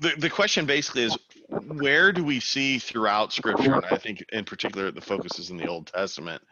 the 0.00 0.10
the 0.18 0.28
question 0.28 0.66
basically 0.66 1.04
is 1.04 1.16
where 1.48 2.12
do 2.12 2.22
we 2.24 2.40
see 2.40 2.78
throughout 2.78 3.32
scripture 3.32 3.74
and 3.74 3.86
I 3.86 3.96
think 3.96 4.22
in 4.32 4.44
particular 4.44 4.90
the 4.90 5.00
focus 5.00 5.38
is 5.38 5.50
in 5.50 5.56
the 5.56 5.66
Old 5.66 5.86
Testament 5.86 6.42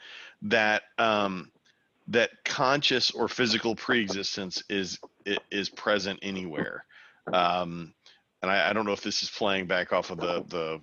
that 0.43 0.85
um 0.99 1.51
that 2.09 2.31
conscious 2.47 3.11
or 3.11 3.29
physical 3.29 3.77
preexistence 3.77 4.63
is 4.71 4.99
is 5.51 5.69
present 5.69 6.19
anywhere. 6.23 6.85
Um 7.31 7.93
and 8.43 8.51
I, 8.51 8.71
I 8.71 8.73
don't 8.73 8.87
know 8.87 8.93
if 8.93 9.03
this 9.03 9.23
is 9.23 9.29
playing 9.29 9.67
back 9.67 9.93
off 9.93 10.11
of 10.11 10.19
the 10.19 10.43
the 10.49 10.81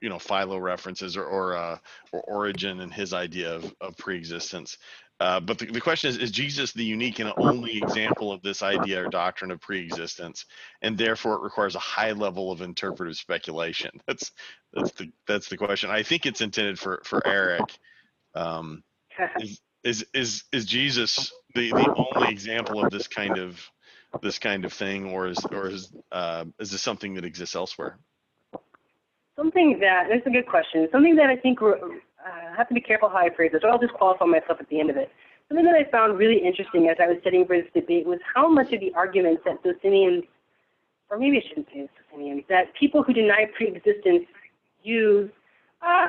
you 0.00 0.08
know 0.08 0.18
Philo 0.18 0.58
references 0.58 1.16
or 1.16 1.24
or, 1.24 1.56
uh, 1.56 1.78
or 2.12 2.20
Origen 2.22 2.80
and 2.80 2.92
his 2.92 3.12
idea 3.12 3.54
of, 3.54 3.74
of 3.80 3.96
preexistence. 3.96 4.78
Uh, 5.18 5.40
but 5.40 5.58
the, 5.58 5.66
the 5.66 5.80
question 5.80 6.10
is: 6.10 6.18
Is 6.18 6.30
Jesus 6.30 6.72
the 6.72 6.84
unique 6.84 7.18
and 7.20 7.32
only 7.38 7.78
example 7.78 8.32
of 8.32 8.42
this 8.42 8.62
idea 8.62 9.04
or 9.04 9.08
doctrine 9.08 9.50
of 9.50 9.60
preexistence, 9.60 10.44
and 10.82 10.98
therefore 10.98 11.34
it 11.34 11.42
requires 11.42 11.74
a 11.74 11.80
high 11.80 12.12
level 12.12 12.52
of 12.52 12.60
interpretive 12.60 13.16
speculation? 13.16 13.90
That's 14.06 14.32
that's 14.74 14.92
the 14.92 15.10
that's 15.26 15.48
the 15.48 15.56
question. 15.56 15.90
I 15.90 16.02
think 16.02 16.26
it's 16.26 16.42
intended 16.42 16.78
for 16.78 17.00
for 17.04 17.26
Eric. 17.26 17.78
Um, 18.34 18.82
is 19.40 19.60
is 19.84 20.06
is 20.12 20.44
is 20.52 20.66
Jesus 20.66 21.32
the 21.54 21.70
the 21.70 22.06
only 22.14 22.30
example 22.30 22.84
of 22.84 22.90
this 22.90 23.08
kind 23.08 23.38
of 23.38 23.58
this 24.22 24.38
kind 24.38 24.64
of 24.66 24.72
thing, 24.72 25.06
or 25.06 25.28
is 25.28 25.38
or 25.50 25.68
is 25.68 25.90
uh, 26.12 26.44
is 26.58 26.70
this 26.70 26.82
something 26.82 27.14
that 27.14 27.24
exists 27.24 27.54
elsewhere? 27.54 27.98
Something 29.36 29.78
that 29.80 30.06
that's 30.10 30.26
a 30.26 30.30
good 30.30 30.46
question. 30.46 30.88
Something 30.90 31.14
that 31.16 31.28
I 31.28 31.36
think 31.36 31.60
we're, 31.60 31.76
uh, 31.76 32.56
have 32.56 32.68
to 32.68 32.74
be 32.74 32.80
careful 32.80 33.10
how 33.10 33.18
I 33.18 33.28
phrase 33.34 33.52
this, 33.52 33.60
or 33.62 33.70
I'll 33.70 33.78
just 33.78 33.92
qualify 33.92 34.24
myself 34.24 34.58
at 34.60 34.68
the 34.70 34.80
end 34.80 34.88
of 34.88 34.96
it. 34.96 35.10
Something 35.48 35.66
that 35.66 35.74
I 35.74 35.88
found 35.90 36.18
really 36.18 36.38
interesting 36.38 36.88
as 36.88 36.96
I 37.00 37.06
was 37.06 37.18
studying 37.20 37.46
for 37.46 37.56
this 37.56 37.70
debate 37.74 38.06
was 38.06 38.18
how 38.34 38.48
much 38.48 38.72
of 38.72 38.80
the 38.80 38.92
arguments 38.94 39.42
that 39.44 39.58
Socinians, 39.62 40.24
or 41.10 41.18
maybe 41.18 41.36
I 41.36 41.48
shouldn't 41.48 41.68
say 41.72 41.88
Socinians, 42.08 42.44
that 42.48 42.74
people 42.80 43.02
who 43.02 43.12
deny 43.12 43.44
preexistence 43.56 44.24
use 44.82 45.30
uh, 45.82 46.08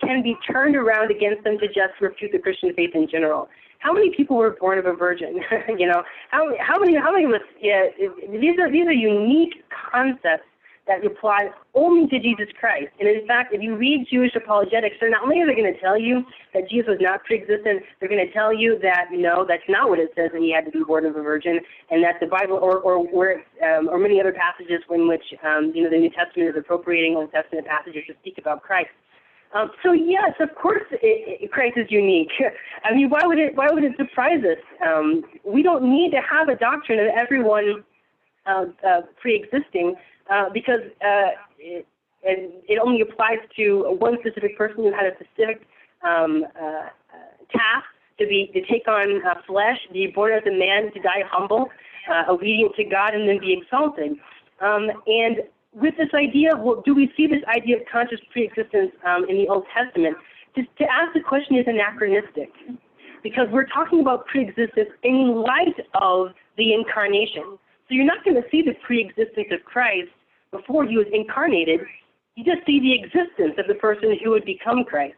can 0.00 0.22
be 0.22 0.36
turned 0.50 0.74
around 0.74 1.10
against 1.10 1.44
them 1.44 1.58
to 1.58 1.66
just 1.68 2.00
refute 2.00 2.32
the 2.32 2.38
Christian 2.38 2.72
faith 2.74 2.90
in 2.94 3.06
general. 3.08 3.48
How 3.80 3.92
many 3.92 4.14
people 4.16 4.36
were 4.36 4.56
born 4.58 4.78
of 4.78 4.86
a 4.86 4.94
virgin? 4.94 5.40
you 5.78 5.86
know, 5.86 6.02
how 6.30 6.48
how 6.58 6.78
many, 6.78 6.96
how 6.96 7.12
many 7.12 7.24
of 7.24 7.32
us? 7.32 7.40
Yeah, 7.60 7.86
these 8.30 8.58
are 8.58 8.70
these 8.70 8.86
are 8.86 8.92
unique 8.92 9.62
concepts 9.92 10.46
that 10.86 11.04
apply 11.06 11.50
only 11.74 12.08
to 12.08 12.18
Jesus 12.18 12.48
Christ. 12.58 12.90
And 12.98 13.08
in 13.08 13.26
fact, 13.26 13.54
if 13.54 13.62
you 13.62 13.76
read 13.76 14.06
Jewish 14.10 14.34
apologetics, 14.34 14.96
they're 15.00 15.10
not 15.10 15.22
only 15.22 15.40
are 15.40 15.46
they 15.46 15.54
going 15.54 15.72
to 15.72 15.80
tell 15.80 15.98
you 15.98 16.24
that 16.54 16.68
Jesus 16.68 16.88
was 16.88 16.98
not 17.00 17.22
pre-existent, 17.24 17.82
they're 18.00 18.08
going 18.08 18.24
to 18.26 18.32
tell 18.32 18.52
you 18.52 18.78
that 18.82 19.06
no, 19.12 19.46
that's 19.46 19.62
not 19.68 19.88
what 19.88 20.00
it 20.00 20.10
says, 20.16 20.30
and 20.34 20.42
he 20.42 20.52
had 20.52 20.64
to 20.64 20.72
be 20.72 20.82
born 20.84 21.06
of 21.06 21.14
a 21.14 21.22
virgin, 21.22 21.60
and 21.90 22.02
that 22.02 22.16
the 22.20 22.26
Bible, 22.26 22.58
or 22.60 22.78
or 22.78 22.98
where, 22.98 23.44
um, 23.62 23.88
or 23.88 23.98
many 23.98 24.20
other 24.20 24.32
passages 24.32 24.82
in 24.90 25.06
which 25.06 25.24
um, 25.46 25.72
you 25.74 25.84
know 25.84 25.90
the 25.90 25.98
New 25.98 26.10
Testament 26.10 26.50
is 26.50 26.56
appropriating 26.58 27.16
Old 27.16 27.30
Testament 27.30 27.66
passages 27.66 28.02
to 28.08 28.14
speak 28.20 28.38
about 28.38 28.62
Christ. 28.62 28.90
Um, 29.54 29.70
so 29.82 29.92
yes, 29.92 30.32
of 30.40 30.54
course, 30.54 30.82
it, 30.90 31.42
it, 31.42 31.52
Christ 31.52 31.76
is 31.76 31.86
unique. 31.90 32.32
I 32.84 32.92
mean, 32.92 33.08
why 33.08 33.20
would 33.24 33.38
it? 33.38 33.54
Why 33.54 33.70
would 33.70 33.84
it 33.84 33.92
surprise 33.96 34.40
us? 34.40 34.58
Um, 34.84 35.22
we 35.44 35.62
don't 35.62 35.84
need 35.84 36.10
to 36.10 36.20
have 36.20 36.48
a 36.48 36.56
doctrine 36.56 36.98
of 36.98 37.06
everyone 37.14 37.84
uh, 38.46 38.64
uh, 38.86 39.00
pre-existing 39.20 39.94
uh, 40.30 40.48
because 40.52 40.80
uh, 41.04 41.30
it, 41.58 41.86
and 42.24 42.52
it 42.68 42.78
only 42.78 43.00
applies 43.00 43.38
to 43.56 43.96
one 43.98 44.16
specific 44.20 44.56
person 44.56 44.76
who 44.76 44.92
had 44.92 45.06
a 45.06 45.14
specific 45.16 45.66
um, 46.02 46.44
uh, 46.60 46.64
uh, 46.64 46.88
task 47.50 47.86
to 48.18 48.26
be 48.26 48.50
to 48.52 48.60
take 48.70 48.86
on 48.88 49.24
uh, 49.26 49.34
flesh, 49.46 49.78
be 49.92 50.06
born 50.06 50.32
as 50.32 50.42
a 50.46 50.56
man, 50.56 50.92
to 50.92 51.00
die 51.00 51.24
humble, 51.30 51.68
uh, 52.10 52.30
obedient 52.30 52.74
to 52.76 52.84
God, 52.84 53.14
and 53.14 53.28
then 53.28 53.38
be 53.40 53.52
exalted. 53.60 54.12
Um, 54.60 54.90
and 55.06 55.38
with 55.74 55.96
this 55.96 56.10
idea, 56.14 56.50
well, 56.56 56.82
do 56.84 56.94
we 56.94 57.10
see 57.16 57.26
this 57.26 57.42
idea 57.48 57.78
of 57.78 57.82
conscious 57.90 58.20
pre-existence 58.30 58.92
um, 59.06 59.24
in 59.28 59.38
the 59.38 59.48
Old 59.48 59.64
Testament? 59.74 60.16
To, 60.54 60.62
to 60.62 60.84
ask 60.84 61.14
the 61.14 61.20
question 61.20 61.56
is 61.56 61.64
anachronistic 61.66 62.52
because 63.22 63.48
we're 63.50 63.66
talking 63.66 64.00
about 64.00 64.26
pre-existence 64.26 64.90
in 65.02 65.42
light 65.42 65.78
of 65.94 66.28
the 66.58 66.74
incarnation. 66.74 67.58
So 67.92 67.96
you're 67.96 68.06
not 68.06 68.24
going 68.24 68.40
to 68.40 68.48
see 68.50 68.62
the 68.62 68.72
pre-existence 68.86 69.48
of 69.52 69.62
Christ 69.66 70.08
before 70.50 70.86
he 70.86 70.96
was 70.96 71.04
incarnated. 71.12 71.80
You 72.36 72.42
just 72.42 72.64
see 72.64 72.80
the 72.80 72.94
existence 72.96 73.52
of 73.58 73.66
the 73.68 73.74
person 73.74 74.16
who 74.24 74.30
would 74.30 74.46
become 74.46 74.84
Christ. 74.84 75.16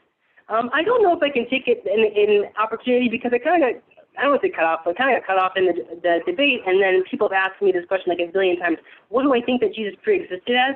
Um, 0.48 0.70
I 0.74 0.82
don't 0.82 1.00
know 1.00 1.16
if 1.16 1.22
I 1.22 1.30
can 1.30 1.48
take 1.48 1.68
it 1.68 1.86
in, 1.86 2.02
in 2.02 2.50
opportunity 2.58 3.08
because 3.08 3.30
I 3.32 3.38
kind 3.38 3.62
of 3.62 3.80
I 4.18 4.22
don't 4.22 4.32
want 4.32 4.42
to 4.42 4.50
cut 4.50 4.64
off, 4.64 4.80
but 4.84 4.98
I 4.98 5.04
kind 5.04 5.16
of 5.16 5.22
cut 5.24 5.38
off 5.38 5.52
in 5.54 5.66
the, 5.66 5.74
the 6.02 6.18
debate. 6.26 6.62
And 6.66 6.82
then 6.82 7.04
people 7.08 7.28
have 7.28 7.52
asked 7.52 7.62
me 7.62 7.70
this 7.70 7.86
question 7.86 8.10
like 8.10 8.18
a 8.18 8.32
billion 8.32 8.58
times. 8.58 8.78
What 9.08 9.22
do 9.22 9.32
I 9.34 9.40
think 9.40 9.60
that 9.60 9.72
Jesus 9.72 9.94
pre-existed 10.02 10.56
as? 10.56 10.74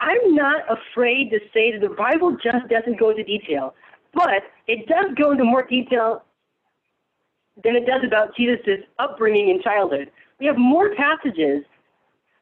I'm 0.00 0.34
not 0.34 0.62
afraid 0.64 1.28
to 1.28 1.40
say 1.52 1.72
that 1.72 1.82
the 1.86 1.94
Bible 1.94 2.38
just 2.42 2.68
doesn't 2.70 2.98
go 2.98 3.10
into 3.10 3.24
detail, 3.24 3.74
but 4.14 4.44
it 4.66 4.88
does 4.88 5.12
go 5.14 5.32
into 5.32 5.44
more 5.44 5.66
detail 5.66 6.24
than 7.62 7.76
it 7.76 7.84
does 7.84 8.00
about 8.02 8.34
Jesus' 8.34 8.80
upbringing 8.98 9.50
in 9.50 9.60
childhood. 9.60 10.10
We 10.40 10.46
have 10.46 10.56
more 10.56 10.94
passages 10.94 11.64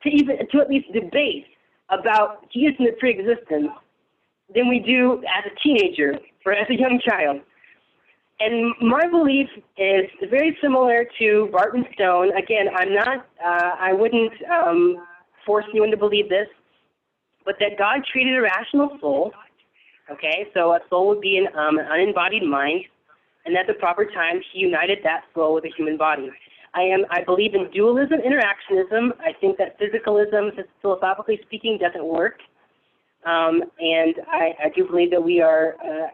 to 0.03 0.09
even 0.09 0.39
to 0.51 0.61
at 0.61 0.69
least 0.69 0.93
debate 0.93 1.47
about 1.91 2.51
Jesus 2.53 2.75
and 2.79 2.89
the 2.89 2.93
pre-existence 2.99 3.69
than 4.55 4.69
we 4.69 4.81
do 4.81 5.23
as 5.37 5.51
a 5.51 5.55
teenager 5.63 6.19
or 6.45 6.53
as 6.53 6.69
a 6.71 6.75
young 6.75 7.01
child. 7.05 7.41
And 8.39 8.75
my 8.83 9.07
belief 9.07 9.49
is 9.79 10.05
very 10.29 10.57
similar 10.61 11.07
to 11.19 11.49
Barton 11.53 11.87
Stone. 11.95 12.37
Again, 12.37 12.67
I'm 12.77 12.95
not, 12.95 13.27
uh, 13.45 13.71
I 13.81 13.93
wouldn't 13.95 14.33
um, 14.53 14.97
force 15.47 15.65
anyone 15.71 15.91
to 15.91 15.97
believe 15.97 16.29
this, 16.29 16.49
but 17.47 17.57
that 17.61 17.79
God 17.79 18.03
created 18.13 18.37
a 18.37 18.43
rational 18.43 18.99
soul. 19.01 19.33
Okay, 20.11 20.47
so 20.53 20.73
a 20.73 20.81
soul 20.91 21.09
would 21.09 21.21
be 21.21 21.39
an, 21.39 21.47
um, 21.59 21.79
an 21.79 21.87
unembodied 21.89 22.45
mind, 22.45 22.85
and 23.45 23.57
at 23.57 23.67
the 23.67 23.75
proper 23.75 24.05
time, 24.05 24.41
He 24.53 24.61
united 24.61 24.99
that 25.03 25.23
soul 25.35 25.55
with 25.55 25.65
a 25.65 25.71
human 25.77 25.97
body. 25.97 26.31
I 26.75 26.83
am. 26.83 27.05
I 27.11 27.23
believe 27.25 27.55
in 27.55 27.71
dualism, 27.71 28.19
interactionism. 28.19 29.11
I 29.21 29.33
think 29.41 29.57
that 29.59 29.79
physicalism, 29.81 30.51
philosophically 30.83 31.41
speaking, 31.47 31.79
doesn't 31.79 32.05
work. 32.05 32.39
Um, 33.25 33.63
and 33.81 34.15
I, 34.29 34.55
I 34.65 34.69
do 34.75 34.87
believe 34.87 35.11
that 35.11 35.23
we 35.23 35.41
are 35.41 35.77
uh, 35.85 36.09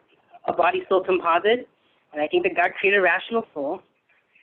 a 0.46 0.52
body-soul 0.52 1.04
composite. 1.04 1.68
And 2.12 2.20
I 2.20 2.28
think 2.28 2.44
that 2.44 2.54
God 2.54 2.72
created 2.78 2.98
a 2.98 3.02
rational 3.02 3.46
soul, 3.54 3.82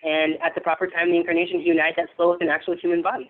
and 0.04 0.34
at 0.44 0.56
the 0.56 0.62
proper 0.62 0.88
time, 0.88 1.12
the 1.12 1.18
incarnation, 1.18 1.60
He 1.60 1.68
united 1.68 1.96
that 1.98 2.10
soul 2.18 2.32
with 2.32 2.42
an 2.42 2.50
actual 2.50 2.76
human 2.78 3.02
body. 3.02 3.30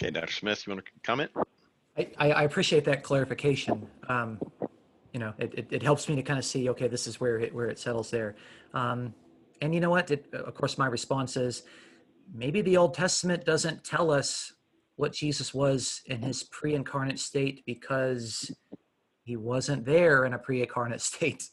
Okay, 0.00 0.10
Dr. 0.10 0.32
Smith, 0.32 0.66
you 0.66 0.72
want 0.72 0.84
to 0.84 0.92
comment? 1.02 1.30
I, 1.96 2.08
I 2.18 2.30
I 2.30 2.42
appreciate 2.44 2.84
that 2.84 3.02
clarification. 3.02 3.88
Um, 4.08 4.40
you 5.12 5.20
know, 5.20 5.32
it, 5.38 5.54
it, 5.54 5.66
it 5.70 5.82
helps 5.82 6.08
me 6.08 6.16
to 6.16 6.22
kind 6.22 6.38
of 6.38 6.44
see, 6.44 6.68
okay, 6.70 6.88
this 6.88 7.06
is 7.06 7.20
where 7.20 7.38
it, 7.38 7.54
where 7.54 7.68
it 7.68 7.78
settles 7.78 8.10
there. 8.10 8.36
Um, 8.74 9.14
and 9.60 9.74
you 9.74 9.80
know 9.80 9.90
what? 9.90 10.10
It, 10.10 10.32
of 10.32 10.54
course, 10.54 10.78
my 10.78 10.86
response 10.86 11.36
is 11.36 11.62
maybe 12.32 12.60
the 12.60 12.76
Old 12.76 12.94
Testament 12.94 13.44
doesn't 13.44 13.84
tell 13.84 14.10
us 14.10 14.52
what 14.96 15.12
Jesus 15.12 15.54
was 15.54 16.02
in 16.06 16.22
his 16.22 16.42
pre-incarnate 16.42 17.18
state 17.18 17.62
because 17.66 18.50
he 19.24 19.36
wasn't 19.36 19.84
there 19.84 20.24
in 20.24 20.34
a 20.34 20.38
pre-incarnate 20.38 21.00
state. 21.12 21.48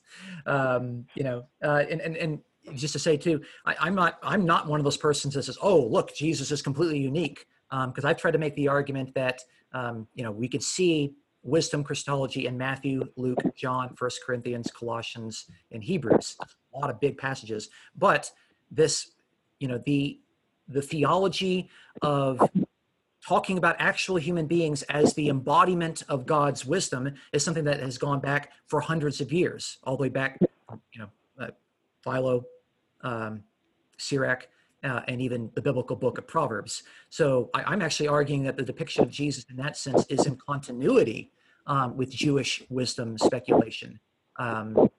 Um, 0.46 1.06
you 1.16 1.24
know, 1.24 1.44
uh, 1.64 1.84
and, 1.90 2.02
and 2.02 2.18
and 2.18 2.40
just 2.74 2.94
to 2.94 3.00
say 3.00 3.18
too, 3.18 3.42
I, 3.66 3.76
I'm 3.80 3.96
not 3.96 4.18
I'm 4.24 4.46
not 4.46 4.68
one 4.68 4.80
of 4.80 4.84
those 4.84 4.98
persons 4.98 5.36
that 5.36 5.44
says, 5.44 5.58
"Oh, 5.62 5.80
look, 5.80 6.16
Jesus 6.16 6.52
is 6.52 6.62
completely 6.62 7.00
unique," 7.00 7.46
because 7.70 8.04
um, 8.04 8.10
I've 8.10 8.18
tried 8.18 8.32
to 8.32 8.40
make 8.40 8.56
the 8.56 8.68
argument 8.68 9.14
that 9.14 9.40
um, 9.74 10.08
you 10.16 10.24
know 10.24 10.32
we 10.32 10.48
could 10.48 10.64
see 10.64 11.14
wisdom 11.46 11.84
Christology 11.84 12.48
in 12.48 12.58
Matthew, 12.58 13.08
Luke, 13.16 13.40
John, 13.56 13.96
First 13.96 14.22
Corinthians, 14.26 14.72
Colossians, 14.72 15.46
and 15.72 15.84
Hebrews. 15.84 16.36
A 16.42 16.80
lot 16.80 16.90
of 16.90 17.00
big 17.00 17.18
passages, 17.18 17.70
but 17.96 18.32
this, 18.72 19.12
you 19.60 19.68
know, 19.68 19.82
the 19.86 20.20
the 20.68 20.82
theology 20.82 21.70
of 22.02 22.42
talking 23.26 23.58
about 23.58 23.76
actual 23.78 24.18
human 24.18 24.48
beings 24.48 24.82
as 24.84 25.14
the 25.14 25.30
embodiment 25.30 26.04
of 26.10 26.26
God's 26.26 26.66
wisdom 26.66 27.14
is 27.34 27.44
something 27.44 27.64
that 27.64 27.80
has 27.80 27.98
gone 27.98 28.20
back 28.20 28.52
for 28.66 28.82
hundreds 28.82 29.22
of 29.22 29.32
years, 29.32 29.78
all 29.84 29.96
the 29.96 30.02
way 30.02 30.10
back, 30.10 30.40
you 30.92 31.00
know, 31.00 31.10
uh, 31.40 31.50
Philo, 32.04 32.46
um, 33.02 33.44
Sirach, 33.98 34.48
uh, 34.86 35.02
and 35.08 35.20
even 35.20 35.50
the 35.56 35.62
biblical 35.62 35.96
book 35.96 36.18
of 36.18 36.28
Proverbs. 36.28 36.84
So 37.10 37.50
I, 37.54 37.74
am 37.74 37.82
actually 37.82 38.08
arguing 38.08 38.44
that 38.44 38.56
the 38.56 38.64
depiction 38.64 39.04
of 39.04 39.10
Jesus 39.10 39.46
in 39.50 39.58
that 39.58 39.76
sense 39.76 40.06
is 40.08 40.28
in 40.28 40.38
continuity 40.38 41.32
um, 41.66 41.98
with 41.98 42.12
Jewish 42.12 42.64
wisdom 42.70 43.18
speculation. 43.18 44.00
Um, 44.38 44.90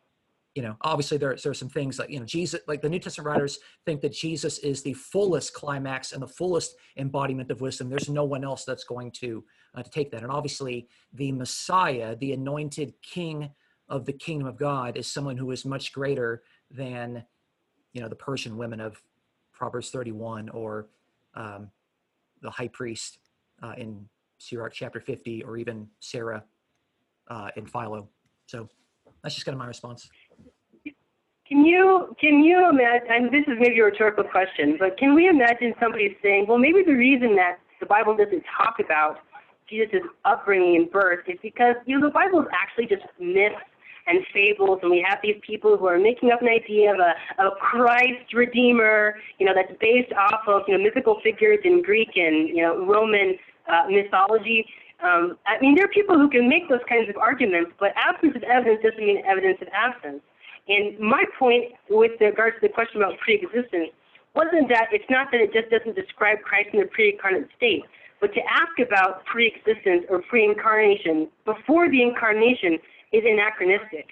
you 0.57 0.63
know, 0.63 0.77
obviously 0.81 1.19
there, 1.19 1.37
there 1.41 1.51
are 1.51 1.55
some 1.55 1.69
things 1.69 1.99
like, 1.99 2.11
you 2.11 2.19
know, 2.19 2.25
Jesus, 2.25 2.61
like 2.67 2.81
the 2.81 2.89
New 2.89 2.99
Testament 2.99 3.29
writers 3.29 3.59
think 3.85 4.01
that 4.01 4.13
Jesus 4.13 4.59
is 4.59 4.83
the 4.83 4.95
fullest 4.95 5.53
climax 5.53 6.13
and 6.13 6.23
the 6.23 6.27
fullest 6.27 6.77
embodiment 6.97 7.51
of 7.51 7.61
wisdom. 7.61 7.89
There's 7.89 8.09
no 8.09 8.25
one 8.25 8.43
else 8.43 8.65
that's 8.65 8.85
going 8.85 9.13
to, 9.13 9.45
uh, 9.75 9.83
to 9.83 9.91
take 9.91 10.11
that. 10.11 10.23
And 10.23 10.33
obviously 10.33 10.89
the 11.13 11.31
Messiah, 11.31 12.17
the 12.17 12.33
anointed 12.33 12.95
king 13.03 13.51
of 13.89 14.07
the 14.07 14.15
kingdom 14.15 14.49
of 14.49 14.57
God 14.57 14.97
is 14.97 15.07
someone 15.07 15.37
who 15.37 15.51
is 15.53 15.65
much 15.65 15.93
greater 15.93 16.43
than, 16.71 17.23
you 17.93 18.01
know, 18.01 18.09
the 18.09 18.17
Persian 18.17 18.57
women 18.57 18.81
of 18.81 19.01
Proverbs 19.57 19.91
31 19.91 20.51
or 20.51 20.87
um, 21.35 21.71
the 22.43 22.51
high 22.51 22.69
priest 22.69 23.19
uh, 23.63 23.75
in 23.77 24.07
Sirach 24.39 24.73
chapter 24.73 25.01
50 25.01 25.43
or 25.45 25.57
even 25.57 25.89
Sarah 26.01 26.45
uh, 27.29 27.49
in 27.57 27.67
Philo. 27.67 28.09
So 28.47 28.69
that's 29.23 29.35
just 29.35 29.47
kind 29.47 29.55
of 29.55 29.59
my 29.59 29.67
response. 29.67 30.09
Can 31.49 31.65
you 31.65 32.15
can 32.21 32.43
you 32.43 32.69
imagine? 32.69 33.07
And 33.09 33.27
this 33.33 33.45
is 33.47 33.55
maybe 33.61 33.79
a 33.79 33.85
rhetorical 33.85 34.25
question, 34.25 34.77
but 34.81 34.99
can 34.99 35.15
we 35.15 35.29
imagine 35.29 35.75
somebody 35.81 36.17
saying, 36.21 36.47
well, 36.49 36.59
maybe 36.59 36.83
the 36.85 36.95
reason 36.95 37.37
that 37.37 37.59
the 37.79 37.87
Bible 37.87 38.17
doesn't 38.17 38.43
talk 38.59 38.77
about 38.85 39.19
Jesus' 39.71 40.03
upbringing 40.25 40.77
and 40.77 40.91
birth 40.91 41.21
is 41.29 41.39
because 41.43 41.77
you 41.87 41.99
know 41.99 42.09
the 42.09 42.13
Bible 42.13 42.41
is 42.41 42.49
actually 42.53 42.87
just 42.87 43.07
myths 43.21 43.55
and 44.07 44.25
fables, 44.33 44.79
and 44.83 44.91
we 44.91 45.05
have 45.07 45.19
these 45.23 45.37
people 45.47 45.77
who 45.77 45.87
are 45.87 45.99
making 45.99 46.31
up 46.31 46.41
an 46.41 46.49
idea 46.49 46.93
of 46.93 46.99
a, 47.01 47.43
a 47.43 47.51
Christ 47.57 48.33
Redeemer, 48.33 49.17
you 49.39 49.47
know, 49.47 49.53
that's 49.55 49.73
based 49.81 50.13
off 50.13 50.43
of 50.47 50.63
you 50.69 50.77
know 50.77 50.83
mythical 50.83 51.21
figures 51.23 51.59
in 51.65 51.83
Greek 51.83 52.11
and 52.15 52.49
you 52.49 52.63
know 52.63 52.85
Roman 52.87 53.37
uh, 53.69 53.85
mythology. 53.91 54.67
Um, 55.03 55.37
I 55.47 55.61
mean, 55.61 55.75
there 55.75 55.85
are 55.85 55.89
people 55.89 56.17
who 56.17 56.31
can 56.31 56.49
make 56.49 56.69
those 56.69 56.81
kinds 56.89 57.09
of 57.11 57.17
arguments, 57.17 57.73
but 57.79 57.93
absence 57.97 58.35
of 58.35 58.43
evidence 58.45 58.81
doesn't 58.83 59.05
mean 59.05 59.23
evidence 59.27 59.59
of 59.61 59.69
absence. 59.73 60.23
And 60.69 60.99
my 60.99 61.25
point 61.39 61.73
with 61.91 62.13
regards 62.21 62.57
to 62.57 62.69
the 62.69 62.73
question 62.73 63.03
about 63.03 63.19
pre-existence 63.19 63.91
wasn't 64.35 64.69
that 64.69 64.89
it's 64.93 65.09
not 65.09 65.31
that 65.33 65.41
it 65.41 65.53
just 65.53 65.71
doesn't 65.71 65.97
describe 65.97 66.41
Christ 66.43 66.71
in 66.73 66.81
the 66.81 66.87
pre-incarnate 66.87 67.49
state, 67.57 67.83
but 68.21 68.33
to 68.35 68.41
ask 68.49 68.79
about 68.81 69.25
pre-existence 69.25 70.05
or 70.09 70.23
pre-incarnation 70.23 71.29
before 71.45 71.91
the 71.91 72.03
incarnation 72.03 72.79
is 73.13 73.23
anachronistic. 73.25 74.07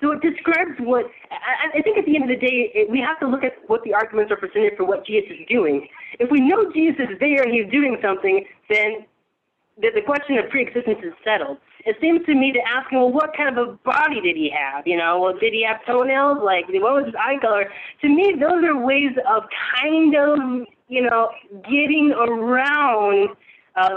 So 0.00 0.12
it 0.12 0.22
describes 0.22 0.80
what 0.80 1.04
I, 1.30 1.78
I 1.78 1.82
think 1.82 1.98
at 1.98 2.06
the 2.06 2.16
end 2.16 2.24
of 2.24 2.30
the 2.30 2.40
day, 2.40 2.72
it, 2.74 2.90
we 2.90 3.00
have 3.00 3.20
to 3.20 3.28
look 3.28 3.44
at 3.44 3.52
what 3.66 3.82
the 3.84 3.92
arguments 3.92 4.32
are 4.32 4.36
presented 4.36 4.72
for 4.76 4.84
what 4.84 5.06
Jesus 5.06 5.30
is 5.32 5.46
doing. 5.48 5.86
If 6.18 6.30
we 6.30 6.40
know 6.40 6.72
Jesus 6.72 7.06
is 7.10 7.18
there 7.20 7.42
and 7.42 7.52
he's 7.52 7.70
doing 7.70 7.98
something, 8.00 8.44
then 8.70 9.04
the, 9.76 9.90
the 9.94 10.00
question 10.00 10.38
of 10.38 10.48
pre-existence 10.48 10.98
is 11.04 11.12
settled 11.22 11.58
it 11.84 11.96
seems 12.00 12.24
to 12.26 12.34
me 12.34 12.52
to 12.52 12.60
ask 12.60 12.90
him, 12.90 13.00
well, 13.00 13.12
what 13.12 13.36
kind 13.36 13.56
of 13.56 13.68
a 13.68 13.72
body 13.84 14.20
did 14.20 14.36
he 14.36 14.50
have? 14.50 14.86
You 14.86 14.96
know, 14.96 15.20
well, 15.20 15.38
did 15.38 15.52
he 15.52 15.64
have 15.64 15.84
toenails? 15.86 16.38
Like, 16.42 16.66
what 16.68 16.94
was 16.94 17.06
his 17.06 17.14
eye 17.18 17.38
color? 17.40 17.70
To 18.02 18.08
me, 18.08 18.34
those 18.38 18.64
are 18.64 18.76
ways 18.76 19.12
of 19.28 19.44
kind 19.80 20.14
of, 20.14 20.66
you 20.88 21.02
know, 21.02 21.30
getting 21.64 22.12
around 22.12 23.30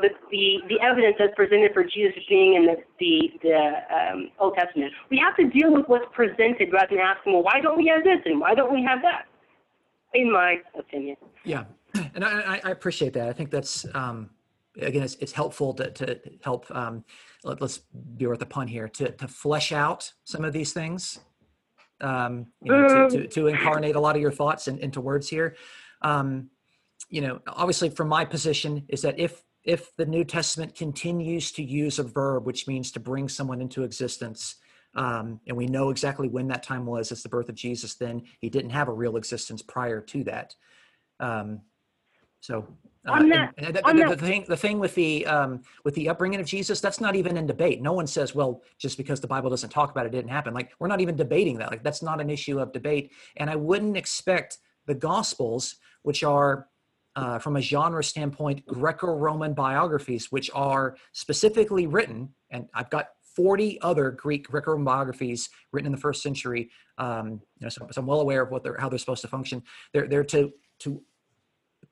the, 0.02 0.58
the 0.70 0.80
evidence 0.82 1.16
that's 1.20 1.34
presented 1.36 1.74
for 1.74 1.84
Jesus 1.84 2.22
being 2.30 2.56
in 2.56 2.66
the 2.66 2.76
the, 3.00 3.32
the 3.42 3.58
um, 3.96 4.32
Old 4.40 4.56
Testament. 4.56 4.92
We 5.10 5.18
have 5.18 5.36
to 5.38 5.50
deal 5.50 5.74
with 5.74 5.86
what's 5.88 6.06
presented 6.14 6.72
rather 6.72 6.96
than 6.96 7.00
asking, 7.00 7.34
well, 7.34 7.44
why 7.44 7.60
don't 7.62 7.78
we 7.78 7.88
have 7.88 8.04
this 8.04 8.20
and 8.26 8.40
why 8.40 8.56
don't 8.56 8.74
we 8.74 8.84
have 8.84 9.02
that? 9.02 9.26
In 10.14 10.32
my 10.32 10.62
opinion. 10.78 11.18
Yeah, 11.44 11.66
and 12.14 12.24
I, 12.24 12.62
I 12.64 12.70
appreciate 12.70 13.14
that. 13.14 13.28
I 13.28 13.34
think 13.34 13.50
that's 13.50 13.86
um, 13.96 14.30
again, 14.80 15.04
it's, 15.04 15.16
it's 15.16 15.32
helpful 15.32 15.74
to 15.76 15.92
to 15.92 16.20
help. 16.42 16.66
Um, 16.70 17.04
let, 17.44 17.62
us 17.62 17.82
be 18.18 18.26
worth 18.26 18.40
the 18.40 18.46
pun 18.46 18.68
here 18.68 18.88
to 18.88 19.12
to 19.12 19.28
flesh 19.28 19.72
out 19.72 20.12
some 20.24 20.46
of 20.46 20.54
these 20.54 20.74
things 20.74 21.20
um, 22.02 22.48
you 22.62 22.72
know, 22.72 23.10
to, 23.10 23.22
to, 23.22 23.28
to, 23.28 23.48
incarnate 23.48 23.96
a 23.96 24.00
lot 24.00 24.16
of 24.16 24.22
your 24.22 24.32
thoughts 24.32 24.68
in, 24.68 24.78
into 24.80 25.02
words 25.02 25.30
here 25.30 25.56
um, 26.02 26.50
you 27.10 27.22
know 27.22 27.40
obviously 27.48 27.90
from 27.90 28.08
my 28.08 28.26
position 28.26 28.84
is 28.88 29.02
that 29.02 29.20
if 29.20 29.44
if 29.64 29.96
the 29.96 30.06
new 30.06 30.24
testament 30.24 30.76
continues 30.76 31.52
to 31.52 31.64
use 31.64 32.00
a 32.00 32.04
verb 32.04 32.46
which 32.46 32.68
means 32.68 32.92
to 32.92 33.00
bring 33.00 33.28
someone 33.30 33.62
into 33.62 33.84
existence 33.84 34.56
um, 34.96 35.40
and 35.48 35.58
we 35.58 35.66
know 35.66 35.90
exactly 35.90 36.28
when 36.28 36.48
that 36.48 36.64
time 36.64 36.86
was 36.86 37.12
it's 37.12 37.24
the 37.24 37.30
birth 37.30 37.50
of 37.50 37.56
jesus 37.56 37.96
then 37.96 38.22
he 38.40 38.50
didn't 38.50 38.72
have 38.72 38.88
a 38.88 38.94
real 38.94 39.18
existence 39.18 39.62
prior 39.62 40.02
to 40.02 40.24
that 40.24 40.56
um, 41.20 41.62
so 42.42 42.68
uh, 43.06 43.16
and, 43.16 43.34
and 43.58 43.76
the, 43.76 43.82
the, 43.82 44.16
the, 44.16 44.18
thing, 44.18 44.46
the 44.48 44.56
thing 44.56 44.80
with 44.80 44.96
the 44.96 45.26
um, 45.26 45.62
with 45.84 45.94
the 45.96 46.08
upbringing 46.08 46.40
of 46.40 46.46
Jesus, 46.46 46.80
that's 46.80 47.02
not 47.02 47.18
even 47.18 47.36
in 47.36 47.46
debate. 47.46 47.82
No 47.82 47.92
one 47.92 48.08
says, 48.08 48.34
"Well, 48.34 48.62
just 48.78 48.98
because 48.98 49.20
the 49.20 49.28
Bible 49.28 49.50
doesn't 49.50 49.72
talk 49.72 49.92
about 49.92 50.06
it, 50.06 50.10
it 50.10 50.18
didn't 50.18 50.32
happen." 50.32 50.54
Like 50.54 50.72
we're 50.80 50.88
not 50.88 51.02
even 51.02 51.18
debating 51.18 51.58
that. 51.58 51.70
Like 51.70 51.84
that's 51.84 52.02
not 52.02 52.22
an 52.22 52.30
issue 52.30 52.60
of 52.60 52.72
debate. 52.72 53.12
And 53.36 53.50
I 53.50 53.58
wouldn't 53.58 53.98
expect 53.98 54.60
the 54.86 54.96
Gospels, 54.96 55.76
which 56.04 56.24
are 56.24 56.70
uh, 57.16 57.40
from 57.40 57.56
a 57.58 57.62
genre 57.62 58.04
standpoint, 58.04 58.66
Greco-Roman 58.66 59.54
biographies, 59.54 60.32
which 60.32 60.50
are 60.54 60.96
specifically 61.12 61.88
written, 61.88 62.30
and 62.50 62.68
I've 62.74 62.90
got 62.90 63.10
40 63.36 63.82
other 63.82 64.12
Greek 64.12 64.48
Greco-Roman 64.48 64.86
biographies 64.86 65.50
written 65.72 65.88
in 65.88 65.92
the 65.92 65.98
first 65.98 66.22
century. 66.22 66.70
Um, 66.98 67.42
you 67.60 67.66
know, 67.66 67.70
so, 67.70 67.88
so, 67.92 68.02
I'm 68.02 68.08
well 68.08 68.22
aware 68.22 68.44
of 68.44 68.52
what 68.52 68.64
they're 68.64 68.78
how 68.78 68.90
they're 68.90 69.00
supposed 69.00 69.22
to 69.22 69.28
function. 69.28 69.64
They're 69.92 70.08
they're 70.08 70.24
to 70.26 70.52
to 70.80 71.02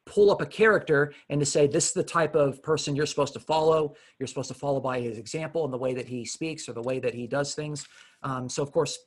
pull 0.06 0.32
up 0.32 0.42
a 0.42 0.46
character 0.46 1.14
and 1.30 1.40
to 1.40 1.46
say 1.46 1.68
this 1.68 1.88
is 1.88 1.94
the 1.94 2.04
type 2.04 2.36
of 2.36 2.62
person 2.64 2.96
you're 2.96 3.06
supposed 3.06 3.34
to 3.34 3.40
follow 3.40 3.94
you're 4.20 4.28
supposed 4.28 4.48
to 4.48 4.54
follow 4.54 4.80
by 4.80 5.00
his 5.00 5.18
example 5.18 5.64
and 5.64 5.74
the 5.74 5.78
way 5.78 5.94
that 5.94 6.08
he 6.08 6.26
speaks 6.26 6.68
or 6.68 6.74
the 6.74 6.82
way 6.82 7.00
that 7.00 7.14
he 7.14 7.28
does 7.28 7.54
things 7.54 7.86
um, 8.24 8.50
so 8.50 8.64
of 8.64 8.72
course 8.72 8.98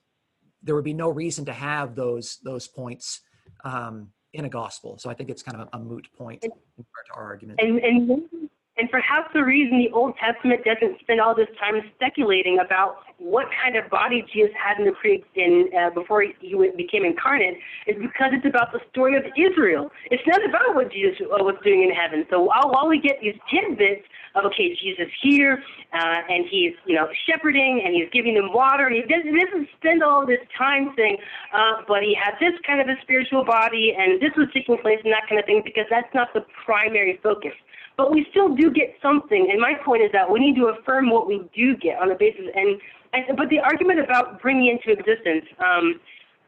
there 0.62 0.74
would 0.74 0.84
be 0.84 0.94
no 0.94 1.08
reason 1.08 1.44
to 1.44 1.52
have 1.52 1.94
those 1.94 2.38
those 2.44 2.68
points 2.68 3.22
um, 3.64 4.08
in 4.34 4.44
a 4.44 4.48
gospel 4.48 4.98
so 4.98 5.08
i 5.08 5.14
think 5.14 5.30
it's 5.30 5.42
kind 5.42 5.60
of 5.60 5.68
a, 5.72 5.76
a 5.76 5.80
moot 5.80 6.06
point 6.16 6.44
in 6.44 6.50
regard 6.76 7.06
to 7.06 7.14
our 7.14 7.24
argument 7.24 7.58
and, 7.60 7.78
and 7.78 8.50
and 8.76 8.90
perhaps 8.90 9.30
the 9.32 9.44
reason 9.44 9.78
the 9.78 9.90
Old 9.92 10.14
Testament 10.16 10.64
doesn't 10.64 10.98
spend 11.00 11.20
all 11.20 11.34
this 11.34 11.48
time 11.60 11.80
speculating 11.94 12.58
about 12.58 12.96
what 13.18 13.46
kind 13.62 13.76
of 13.76 13.88
body 13.88 14.24
Jesus 14.32 14.50
had 14.58 14.78
in 14.80 14.86
the 14.86 14.92
pre 14.92 15.22
in 15.36 15.70
uh, 15.78 15.90
before 15.90 16.22
he, 16.22 16.34
he 16.40 16.54
became 16.76 17.04
incarnate 17.04 17.58
is 17.86 17.94
because 18.00 18.32
it's 18.32 18.46
about 18.46 18.72
the 18.72 18.80
story 18.90 19.16
of 19.16 19.22
Israel. 19.38 19.90
It's 20.10 20.26
not 20.26 20.44
about 20.44 20.74
what 20.74 20.90
Jesus 20.90 21.14
uh, 21.22 21.44
was 21.44 21.54
doing 21.62 21.84
in 21.84 21.90
heaven. 21.90 22.26
So 22.30 22.42
while, 22.42 22.68
while 22.72 22.88
we 22.88 23.00
get 23.00 23.18
these 23.22 23.36
tidbits 23.48 24.02
okay, 24.36 24.76
Jesus 24.80 25.08
here, 25.22 25.62
uh, 25.92 26.20
and 26.28 26.46
he's 26.50 26.72
you 26.86 26.94
know 26.94 27.08
shepherding 27.26 27.82
and 27.84 27.94
he's 27.94 28.08
giving 28.12 28.34
them 28.34 28.52
water, 28.52 28.86
and 28.86 28.96
he 28.96 29.02
doesn't, 29.02 29.34
doesn't 29.34 29.68
spend 29.78 30.02
all 30.02 30.26
this 30.26 30.40
time 30.56 30.92
saying, 30.96 31.18
uh, 31.52 31.82
but 31.86 32.02
he 32.02 32.14
had 32.14 32.34
this 32.40 32.58
kind 32.66 32.80
of 32.80 32.88
a 32.88 33.00
spiritual 33.02 33.44
body 33.44 33.94
and 33.96 34.20
this 34.20 34.30
was 34.36 34.48
taking 34.52 34.78
place 34.78 34.98
and 35.04 35.12
that 35.12 35.28
kind 35.28 35.38
of 35.38 35.46
thing 35.46 35.62
because 35.64 35.84
that's 35.90 36.12
not 36.14 36.28
the 36.34 36.44
primary 36.64 37.18
focus 37.22 37.52
but 37.96 38.12
we 38.12 38.26
still 38.30 38.54
do 38.54 38.70
get 38.70 38.96
something. 39.00 39.48
And 39.50 39.60
my 39.60 39.74
point 39.84 40.02
is 40.02 40.10
that 40.12 40.30
we 40.30 40.40
need 40.40 40.56
to 40.56 40.66
affirm 40.66 41.10
what 41.10 41.28
we 41.28 41.42
do 41.54 41.76
get 41.76 41.98
on 42.00 42.08
the 42.08 42.14
basis. 42.14 42.46
And, 42.54 42.80
and 43.12 43.36
but 43.36 43.48
the 43.48 43.60
argument 43.60 44.00
about 44.00 44.42
bringing 44.42 44.66
into 44.68 44.98
existence, 44.98 45.46
um, 45.58 46.00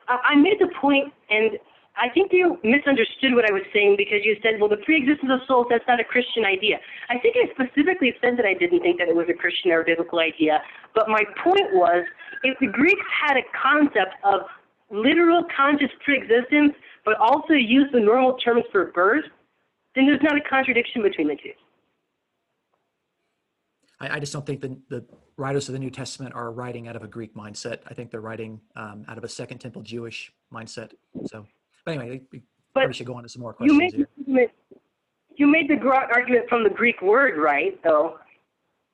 I, 0.09 0.33
I 0.33 0.35
made 0.35 0.59
the 0.59 0.69
point, 0.81 1.13
and 1.31 1.59
I 1.97 2.11
think 2.11 2.33
you 2.33 2.59
misunderstood 2.63 3.35
what 3.35 3.49
I 3.49 3.53
was 3.53 3.63
saying 3.73 3.97
because 3.97 4.21
you 4.23 4.37
said, 4.43 4.61
well, 4.61 4.69
the 4.69 4.77
pre-existence 4.85 5.31
of 5.33 5.41
souls, 5.49 5.67
that's 5.71 5.85
not 5.89 5.99
a 5.99 6.05
Christian 6.05 6.45
idea. 6.45 6.77
I 7.09 7.19
think 7.19 7.37
I 7.37 7.49
specifically 7.53 8.13
said 8.21 8.37
that 8.37 8.45
I 8.45 8.53
didn't 8.53 8.81
think 8.81 8.99
that 8.99 9.09
it 9.09 9.17
was 9.17 9.27
a 9.31 9.35
Christian 9.35 9.71
or 9.73 9.83
biblical 9.83 10.19
idea. 10.19 10.61
But 10.95 11.09
my 11.09 11.25
point 11.43 11.73
was, 11.73 12.05
if 12.43 12.59
the 12.61 12.67
Greeks 12.67 13.07
had 13.27 13.37
a 13.39 13.45
concept 13.57 14.13
of 14.25 14.43
literal 14.91 15.45
conscious 15.57 15.91
pre-existence, 16.05 16.75
but 17.05 17.17
also 17.19 17.55
used 17.55 17.95
the 17.95 18.01
normal 18.01 18.35
terms 18.35 18.65
for 18.71 18.93
birth, 18.93 19.25
then 19.95 20.07
there's 20.07 20.23
not 20.23 20.37
a 20.37 20.43
contradiction 20.49 21.03
between 21.03 21.29
the 21.29 21.37
two. 21.37 21.53
I, 24.01 24.17
I 24.17 24.21
just 24.21 24.33
don't 24.33 24.45
think 24.45 24.61
the, 24.61 24.77
the 24.91 25.05
writers 25.37 25.69
of 25.69 25.73
the 25.73 25.79
New 25.79 25.91
Testament 25.91 26.35
are 26.35 26.51
writing 26.51 26.89
out 26.89 26.97
of 26.97 27.03
a 27.03 27.09
Greek 27.09 27.35
mindset. 27.35 27.79
I 27.87 27.95
think 27.95 28.11
they're 28.11 28.21
writing 28.21 28.61
um, 28.75 29.05
out 29.09 29.17
of 29.17 29.25
a 29.25 29.29
Second 29.29 29.59
Temple 29.59 29.83
Jewish 29.83 30.33
mindset. 30.53 30.93
So, 31.27 31.47
but 31.87 31.93
anyway, 31.99 32.21
we 32.33 32.43
But 32.75 32.81
probably 32.81 32.95
should 32.95 33.07
go 33.07 33.15
on 33.15 33.23
to 33.23 33.29
some 33.31 33.41
more 33.41 33.53
You 33.61 33.69
questions 33.79 33.79
made, 33.79 33.95
here. 33.95 34.09
the 34.19 34.23
argument- 34.23 34.53
you 35.37 35.47
made 35.47 35.69
the 35.71 35.79
argument 35.89 36.49
from 36.51 36.65
the 36.65 36.71
Greek 36.71 37.01
word, 37.01 37.39
right? 37.39 37.81
Though 37.83 38.19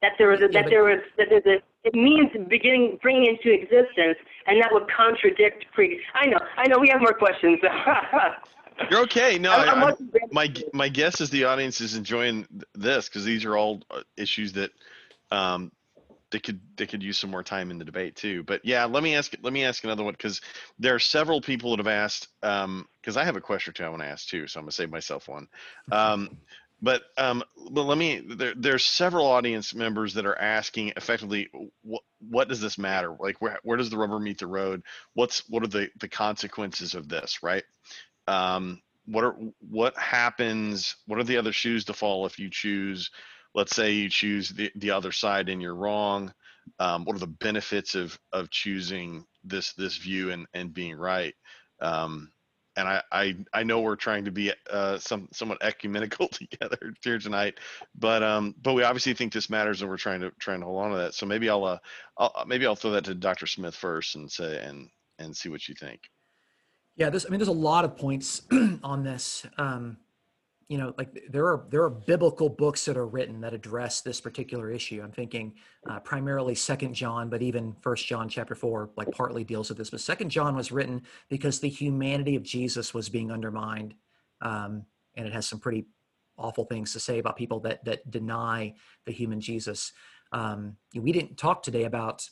that 0.03 0.13
there 0.19 0.29
was 0.29 0.41
a, 0.41 0.45
Yeah, 0.45 0.49
that 0.53 0.65
but- 0.65 0.71
there 0.71 0.85
was 0.85 1.01
that 1.17 1.29
there's 1.31 1.47
a 1.47 1.63
it 1.85 1.95
means 1.95 2.31
beginning 2.49 2.99
bringing 3.03 3.27
into 3.27 3.51
existence, 3.53 4.17
and 4.47 4.63
that 4.63 4.73
would 4.73 4.89
contradict 4.89 5.65
pre. 5.75 6.01
I 6.15 6.27
know, 6.27 6.39
I 6.57 6.69
know. 6.69 6.79
We 6.79 6.89
have 6.91 7.01
more 7.01 7.13
questions. 7.15 7.59
You're 8.91 9.01
okay. 9.03 9.37
No, 9.39 9.51
I'm- 9.53 9.69
I, 9.69 9.73
I'm 9.73 9.79
I- 9.79 9.85
watching 9.91 10.07
Brandon. 10.07 10.29
my 10.33 10.55
my 10.73 10.89
guess 10.89 11.21
is 11.21 11.31
the 11.31 11.45
audience 11.45 11.81
is 11.81 11.97
enjoying 11.97 12.47
this 12.75 13.09
because 13.09 13.25
these 13.25 13.45
are 13.45 13.57
all 13.57 13.83
uh, 13.91 14.03
issues 14.17 14.53
that 14.53 14.71
um 15.33 15.73
they 16.33 16.41
could 16.41 16.61
they 16.77 16.87
could 16.87 17.03
use 17.03 17.19
some 17.19 17.31
more 17.31 17.45
time 17.45 17.71
in 17.71 17.79
the 17.79 17.85
debate 17.85 18.17
too. 18.17 18.43
But 18.45 18.63
yeah, 18.65 18.87
let 18.87 19.05
me 19.05 19.15
ask 19.15 19.35
let 19.43 19.53
me 19.53 19.65
ask 19.65 19.85
another 19.85 20.05
one 20.05 20.15
because 20.15 20.41
there 20.79 20.95
are 20.95 21.01
several 21.01 21.41
people 21.41 21.71
that 21.73 21.81
have 21.81 21.89
asked 21.89 22.29
um 22.43 22.89
because 23.01 23.19
I 23.19 23.25
have 23.25 23.37
a 23.37 23.43
question 23.43 23.73
or 23.73 23.75
two 23.75 23.85
I 23.85 23.91
want 23.91 24.03
to 24.03 24.09
ask 24.09 24.29
too, 24.29 24.49
so 24.49 24.61
I'm 24.61 24.65
gonna 24.65 24.73
save 24.73 24.91
myself 24.91 25.29
one. 25.29 25.49
Um, 25.93 26.39
but 26.83 27.03
um, 27.19 27.45
but 27.71 27.85
let 27.85 27.99
me 27.99 28.23
there 28.37 28.55
there's 28.57 28.85
several 28.85 29.27
audience 29.27 29.75
members 29.75 30.15
that 30.15 30.27
are 30.27 30.39
asking 30.39 30.95
effectively 30.97 31.51
what 31.83 32.03
what 32.31 32.49
does 32.49 32.61
this 32.61 32.79
matter? 32.79 33.17
Like 33.21 33.41
where 33.41 33.61
where 33.65 33.79
does 33.79 33.91
the 33.91 33.99
rubber 33.99 34.19
meet 34.21 34.39
the 34.39 34.49
road? 34.49 34.83
What's 35.15 35.49
what 35.49 35.65
are 35.65 35.69
the 35.69 35.91
the 36.01 36.09
consequences 36.09 36.95
of 36.95 37.09
this, 37.09 37.43
right? 37.43 37.65
um, 38.29 38.81
what 39.07 39.25
are 39.25 39.37
what 39.61 39.97
happens 39.97 40.97
what 41.07 41.19
are 41.19 41.25
the 41.25 41.37
other 41.37 41.53
shoes 41.53 41.85
to 41.85 41.93
fall 41.93 42.27
if 42.27 42.39
you 42.39 42.49
choose 42.49 43.11
let's 43.55 43.75
say 43.75 43.93
you 43.93 44.09
choose 44.09 44.51
the, 44.51 44.71
the 44.77 44.91
other 44.91 45.13
side 45.13 45.49
and 45.49 45.61
you're 45.61 45.75
wrong 45.75 46.33
um, 46.79 47.05
what 47.05 47.17
are 47.17 47.21
the 47.21 47.27
benefits 47.27 47.95
of 47.95 48.19
of 48.33 48.51
choosing 48.51 49.25
this 49.45 49.73
this 49.75 49.97
view 49.97 50.31
and 50.31 50.47
and 50.55 50.73
being 50.75 50.97
right 50.97 51.35
um, 51.81 52.31
and 52.77 52.89
I, 52.89 53.03
I 53.13 53.37
I 53.53 53.63
know 53.63 53.81
we're 53.81 53.97
trying 53.97 54.25
to 54.25 54.31
be 54.31 54.53
uh, 54.71 54.99
some 54.99 55.29
somewhat 55.33 55.63
ecumenical 55.63 56.29
together 56.33 56.95
here 57.03 57.19
tonight, 57.19 57.59
but 57.95 58.23
um 58.23 58.55
but 58.63 58.73
we 58.75 58.83
obviously 58.83 59.15
think 59.15 59.33
this 59.33 59.51
matters 59.51 59.83
and 59.83 59.91
we're 59.91 59.97
trying 59.97 60.21
to 60.21 60.31
trying 60.39 60.61
to 60.61 60.67
hold 60.67 60.83
on 60.83 60.91
to 60.93 60.97
that. 60.97 61.15
So 61.15 61.27
maybe 61.27 61.49
I'll 61.51 61.65
uh 61.65 61.79
I'll, 62.17 62.45
maybe 62.47 62.67
I'll 62.67 62.77
throw 62.77 62.93
that 62.93 63.05
to 63.05 63.15
Dr. 63.15 63.47
Smith 63.47 63.75
first 63.75 64.17
and 64.17 64.31
say 64.31 64.63
and 64.65 64.89
and 65.19 65.37
see 65.37 65.49
what 65.49 65.69
you 65.69 65.75
think. 65.75 66.01
Yeah, 66.97 67.11
this. 67.11 67.27
I 67.27 67.31
mean, 67.31 67.39
there's 67.39 67.49
a 67.49 67.53
lot 67.53 67.85
of 67.85 67.97
points 67.97 68.43
on 68.83 69.03
this. 69.03 69.47
Um, 69.59 69.99
you 70.73 70.79
know, 70.79 70.95
like 70.97 71.23
there 71.29 71.45
are 71.45 71.67
there 71.69 71.83
are 71.83 71.91
biblical 71.91 72.49
books 72.49 72.87
that 72.87 72.97
are 72.97 73.07
written 73.07 73.43
that 73.43 73.53
address 73.53 74.01
this 74.01 74.23
particular 74.23 74.71
issue. 74.71 75.03
I'm 75.05 75.13
thinking 75.13 75.53
uh, 75.87 76.01
primarily 76.01 76.55
Second 76.55 76.95
John, 76.95 77.29
but 77.29 77.43
even 77.43 77.77
First 77.83 78.07
John 78.07 78.27
chapter 78.27 78.55
four, 78.55 78.89
like 78.97 79.11
partly 79.11 79.45
deals 79.45 79.69
with 79.69 79.77
this. 79.77 79.91
But 79.91 80.01
Second 80.01 80.31
John 80.31 80.57
was 80.57 80.73
written 80.73 81.03
because 81.29 81.61
the 81.61 81.69
humanity 81.69 82.37
of 82.37 82.43
Jesus 82.43 82.95
was 82.95 83.11
being 83.11 83.31
undermined, 83.31 83.93
um, 84.41 84.87
and 85.15 85.27
it 85.27 85.35
has 85.35 85.47
some 85.47 85.61
pretty 85.61 85.85
awful 86.39 86.65
things 86.65 86.95
to 86.95 87.01
say 87.01 87.19
about 87.19 87.37
people 87.37 87.61
that 87.61 87.85
that 87.85 88.11
deny 88.11 88.73
the 89.05 89.13
human 89.13 89.43
Jesus. 89.43 89.93
Um, 90.33 90.79
we 90.95 91.13
didn't 91.13 91.37
talk 91.37 91.63
today 91.63 91.85
about 91.85 92.27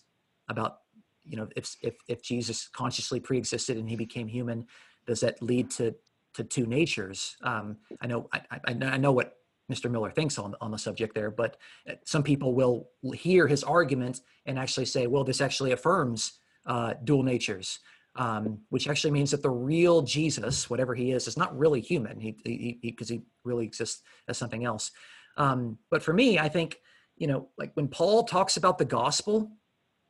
about 0.48 0.78
you 1.24 1.36
know 1.36 1.46
if 1.56 1.76
if 1.82 1.96
if 2.08 2.22
Jesus 2.22 2.70
consciously 2.72 3.20
pre-existed 3.20 3.76
and 3.76 3.86
he 3.86 3.96
became 3.96 4.28
human, 4.28 4.66
does 5.06 5.20
that 5.20 5.42
lead 5.42 5.70
to 5.72 5.94
to 6.34 6.44
two 6.44 6.66
natures? 6.66 7.36
Um, 7.42 7.76
I 8.00 8.06
know 8.06 8.28
I, 8.32 8.40
I, 8.50 8.76
I 8.82 8.96
know 8.96 9.12
what 9.12 9.34
Mr. 9.70 9.90
Miller 9.90 10.10
thinks 10.10 10.38
on 10.38 10.54
on 10.60 10.70
the 10.70 10.78
subject 10.78 11.14
there, 11.14 11.30
but 11.30 11.56
uh, 11.88 11.94
some 12.04 12.22
people 12.22 12.54
will 12.54 12.88
hear 13.14 13.46
his 13.46 13.62
argument 13.62 14.20
and 14.46 14.58
actually 14.58 14.86
say, 14.86 15.06
well, 15.06 15.24
this 15.24 15.40
actually 15.40 15.72
affirms 15.72 16.40
uh, 16.66 16.94
dual 17.04 17.22
natures. 17.22 17.80
Um, 18.16 18.58
which 18.70 18.88
actually 18.88 19.12
means 19.12 19.30
that 19.30 19.40
the 19.40 19.50
real 19.50 20.02
Jesus, 20.02 20.68
whatever 20.68 20.96
he 20.96 21.12
is, 21.12 21.28
is 21.28 21.36
not 21.36 21.56
really 21.56 21.80
human. 21.80 22.18
He 22.18 22.32
because 22.32 22.50
he, 22.50 22.78
because 22.82 23.08
he, 23.08 23.22
really 23.44 23.64
exists 23.64 24.02
as 24.26 24.36
something 24.36 24.64
else. 24.64 24.90
Um, 25.36 25.78
but 25.92 26.02
for 26.02 26.12
me, 26.12 26.36
I 26.36 26.48
think 26.48 26.78
you 27.16 27.28
know, 27.28 27.48
like 27.56 27.70
when 27.74 27.86
Paul 27.86 28.24
talks 28.24 28.56
about 28.56 28.78
the 28.78 28.84
gospel, 28.84 29.52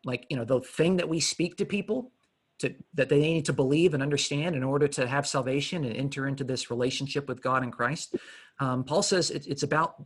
like 0.05 0.27
you 0.31 0.37
know 0.37 0.45
the 0.45 0.61
thing 0.61 0.97
that 0.97 1.09
we 1.09 1.21
speak 1.21 1.57
to 1.59 1.67
people 1.67 2.13
to 2.61 2.75
that 2.94 3.09
they 3.09 3.18
need 3.18 3.44
to 3.46 3.53
believe 3.53 3.94
and 3.94 4.03
understand 4.03 4.55
in 4.55 4.62
order 4.62 4.87
to 4.87 5.07
have 5.07 5.27
salvation 5.27 5.85
and 5.85 5.96
enter 5.96 6.27
into 6.27 6.44
this 6.44 6.70
relationship 6.70 7.29
with 7.29 7.42
god 7.42 7.62
and 7.62 7.73
christ. 7.73 8.16
Um, 8.59 8.85
paul 8.85 9.03
says 9.03 9.31
it, 9.31 9.46
it's 9.46 9.62
about 9.62 10.03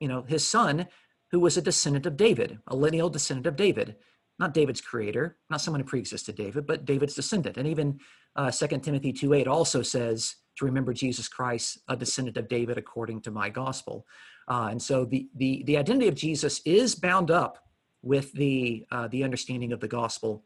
you 0.00 0.08
know 0.08 0.22
his 0.22 0.46
son 0.46 0.86
who 1.30 1.40
was 1.40 1.56
a 1.56 1.62
descendant 1.62 2.06
of 2.06 2.16
david 2.16 2.58
a 2.66 2.76
lineal 2.76 3.08
descendant 3.08 3.46
of 3.46 3.56
david. 3.56 3.96
Not 4.38 4.54
david's 4.54 4.80
creator 4.80 5.38
not 5.48 5.60
someone 5.60 5.80
who 5.80 5.86
pre-existed 5.86 6.34
david 6.34 6.66
but 6.66 6.84
david's 6.84 7.14
descendant. 7.14 7.56
And 7.56 7.68
even 7.68 8.00
uh, 8.36 8.50
2 8.50 8.66
timothy 8.78 9.12
2 9.12 9.34
8 9.34 9.46
also 9.46 9.82
says 9.82 10.36
to 10.56 10.64
remember 10.64 10.92
jesus 10.92 11.28
christ 11.28 11.78
a 11.88 11.96
descendant 11.96 12.36
of 12.36 12.48
david 12.48 12.78
according 12.78 13.20
to 13.22 13.30
my 13.30 13.48
gospel. 13.48 14.06
Uh, 14.46 14.68
and 14.70 14.82
so 14.82 15.04
the, 15.04 15.28
the 15.36 15.62
the 15.66 15.76
identity 15.76 16.08
of 16.08 16.14
jesus 16.14 16.60
is 16.64 16.94
bound 16.94 17.30
up 17.30 17.64
with 18.04 18.32
the 18.32 18.86
uh, 18.92 19.08
the 19.08 19.24
understanding 19.24 19.72
of 19.72 19.80
the 19.80 19.88
gospel. 19.88 20.44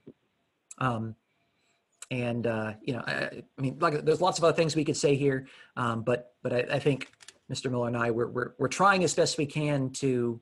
Um, 0.78 1.16
and 2.10 2.46
uh, 2.46 2.72
you 2.82 2.94
know, 2.94 3.02
I, 3.06 3.12
I, 3.12 3.60
mean, 3.60 3.76
like 3.80 4.04
there's 4.04 4.20
lots 4.20 4.38
of 4.38 4.44
other 4.44 4.56
things 4.56 4.74
we 4.74 4.84
could 4.84 4.96
say 4.96 5.14
here, 5.14 5.46
um, 5.76 6.02
but 6.02 6.32
but 6.42 6.52
I, 6.52 6.58
I, 6.72 6.78
think 6.78 7.12
Mr. 7.52 7.70
Miller 7.70 7.88
and 7.88 7.96
I 7.96 8.10
we're 8.10 8.28
we're, 8.28 8.52
we're 8.58 8.68
trying 8.68 9.04
as 9.04 9.14
best 9.14 9.38
we 9.38 9.46
can 9.46 9.90
to 9.90 10.40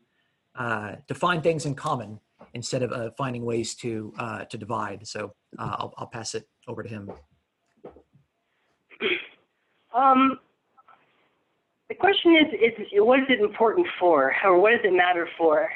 uh, 0.55 0.97
to 1.09 1.15
find 1.15 1.43
things 1.43 1.67
in 1.67 1.75
common 1.75 2.21
instead 2.55 2.83
of 2.83 2.93
uh, 2.93 3.11
finding 3.19 3.45
ways 3.45 3.75
to 3.77 4.13
uh, 4.19 4.45
to 4.45 4.57
divide. 4.57 5.07
So 5.07 5.35
uh, 5.59 5.77
I'll 5.79 5.95
I'll 5.99 6.07
pass 6.07 6.35
it 6.35 6.49
over 6.69 6.83
to 6.83 6.89
him. 6.89 7.11
Um, 9.95 10.39
the 11.89 11.95
question 11.95 12.37
is, 12.37 12.53
is 12.55 12.87
what 12.95 13.21
is 13.21 13.27
it 13.29 13.41
important 13.41 13.87
for, 13.99 14.35
or 14.45 14.61
what 14.61 14.71
does 14.71 14.81
it 14.85 14.93
matter 14.93 15.29
for? 15.39 15.69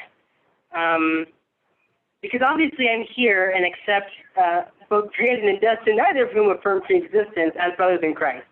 Um, 0.75 1.25
because 2.21 2.41
obviously 2.45 2.87
I'm 2.87 3.05
here 3.15 3.51
and 3.51 3.65
accept 3.65 4.11
uh, 4.39 4.61
both 4.91 5.09
created 5.13 5.45
and 5.45 5.59
destined, 5.61 5.97
neither 5.97 6.27
of 6.27 6.31
whom 6.33 6.51
affirm 6.51 6.81
pre-existence 6.81 7.55
as 7.57 7.71
brothers 7.77 8.01
in 8.03 8.13
Christ. 8.13 8.45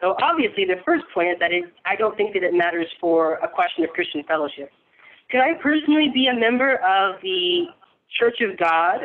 So 0.00 0.14
obviously 0.22 0.64
the 0.64 0.80
first 0.86 1.04
point 1.12 1.28
is 1.28 1.36
that 1.40 1.52
it, 1.52 1.64
I 1.84 1.96
don't 1.96 2.16
think 2.16 2.32
that 2.32 2.42
it 2.42 2.54
matters 2.54 2.86
for 3.00 3.34
a 3.42 3.48
question 3.48 3.84
of 3.84 3.90
Christian 3.90 4.22
fellowship. 4.22 4.70
Could 5.30 5.40
I 5.40 5.54
personally 5.60 6.08
be 6.14 6.28
a 6.28 6.34
member 6.34 6.76
of 6.76 7.20
the 7.20 7.66
Church 8.18 8.40
of 8.40 8.56
God, 8.58 9.00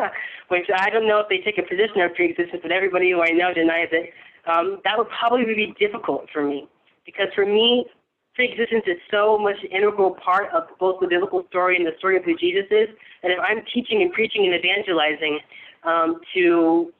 which 0.48 0.66
I 0.74 0.90
don't 0.90 1.06
know 1.06 1.20
if 1.20 1.28
they 1.28 1.38
take 1.38 1.58
a 1.58 1.62
position 1.62 2.00
of 2.02 2.14
pre-existence, 2.14 2.60
but 2.62 2.72
everybody 2.72 3.10
who 3.10 3.22
I 3.22 3.30
know 3.30 3.54
denies 3.54 3.88
it. 3.92 4.10
Um, 4.46 4.80
that 4.84 4.98
would 4.98 5.08
probably 5.08 5.44
be 5.44 5.74
difficult 5.78 6.26
for 6.32 6.42
me 6.42 6.68
because 7.06 7.28
for 7.34 7.46
me, 7.46 7.86
pre-existence 8.34 8.84
is 8.86 8.96
so 9.10 9.38
much 9.38 9.56
an 9.62 9.70
integral 9.70 10.16
part 10.22 10.52
of 10.52 10.64
both 10.78 11.00
the 11.00 11.06
biblical 11.06 11.44
story 11.48 11.76
and 11.76 11.86
the 11.86 11.96
story 11.98 12.16
of 12.16 12.24
who 12.24 12.36
Jesus 12.36 12.64
is. 12.70 12.88
And 13.22 13.32
if 13.32 13.38
I'm 13.40 13.62
teaching 13.72 14.02
and 14.02 14.12
preaching 14.12 14.44
and 14.44 14.54
evangelizing, 14.54 15.40
um, 15.84 16.20
to 16.34 16.92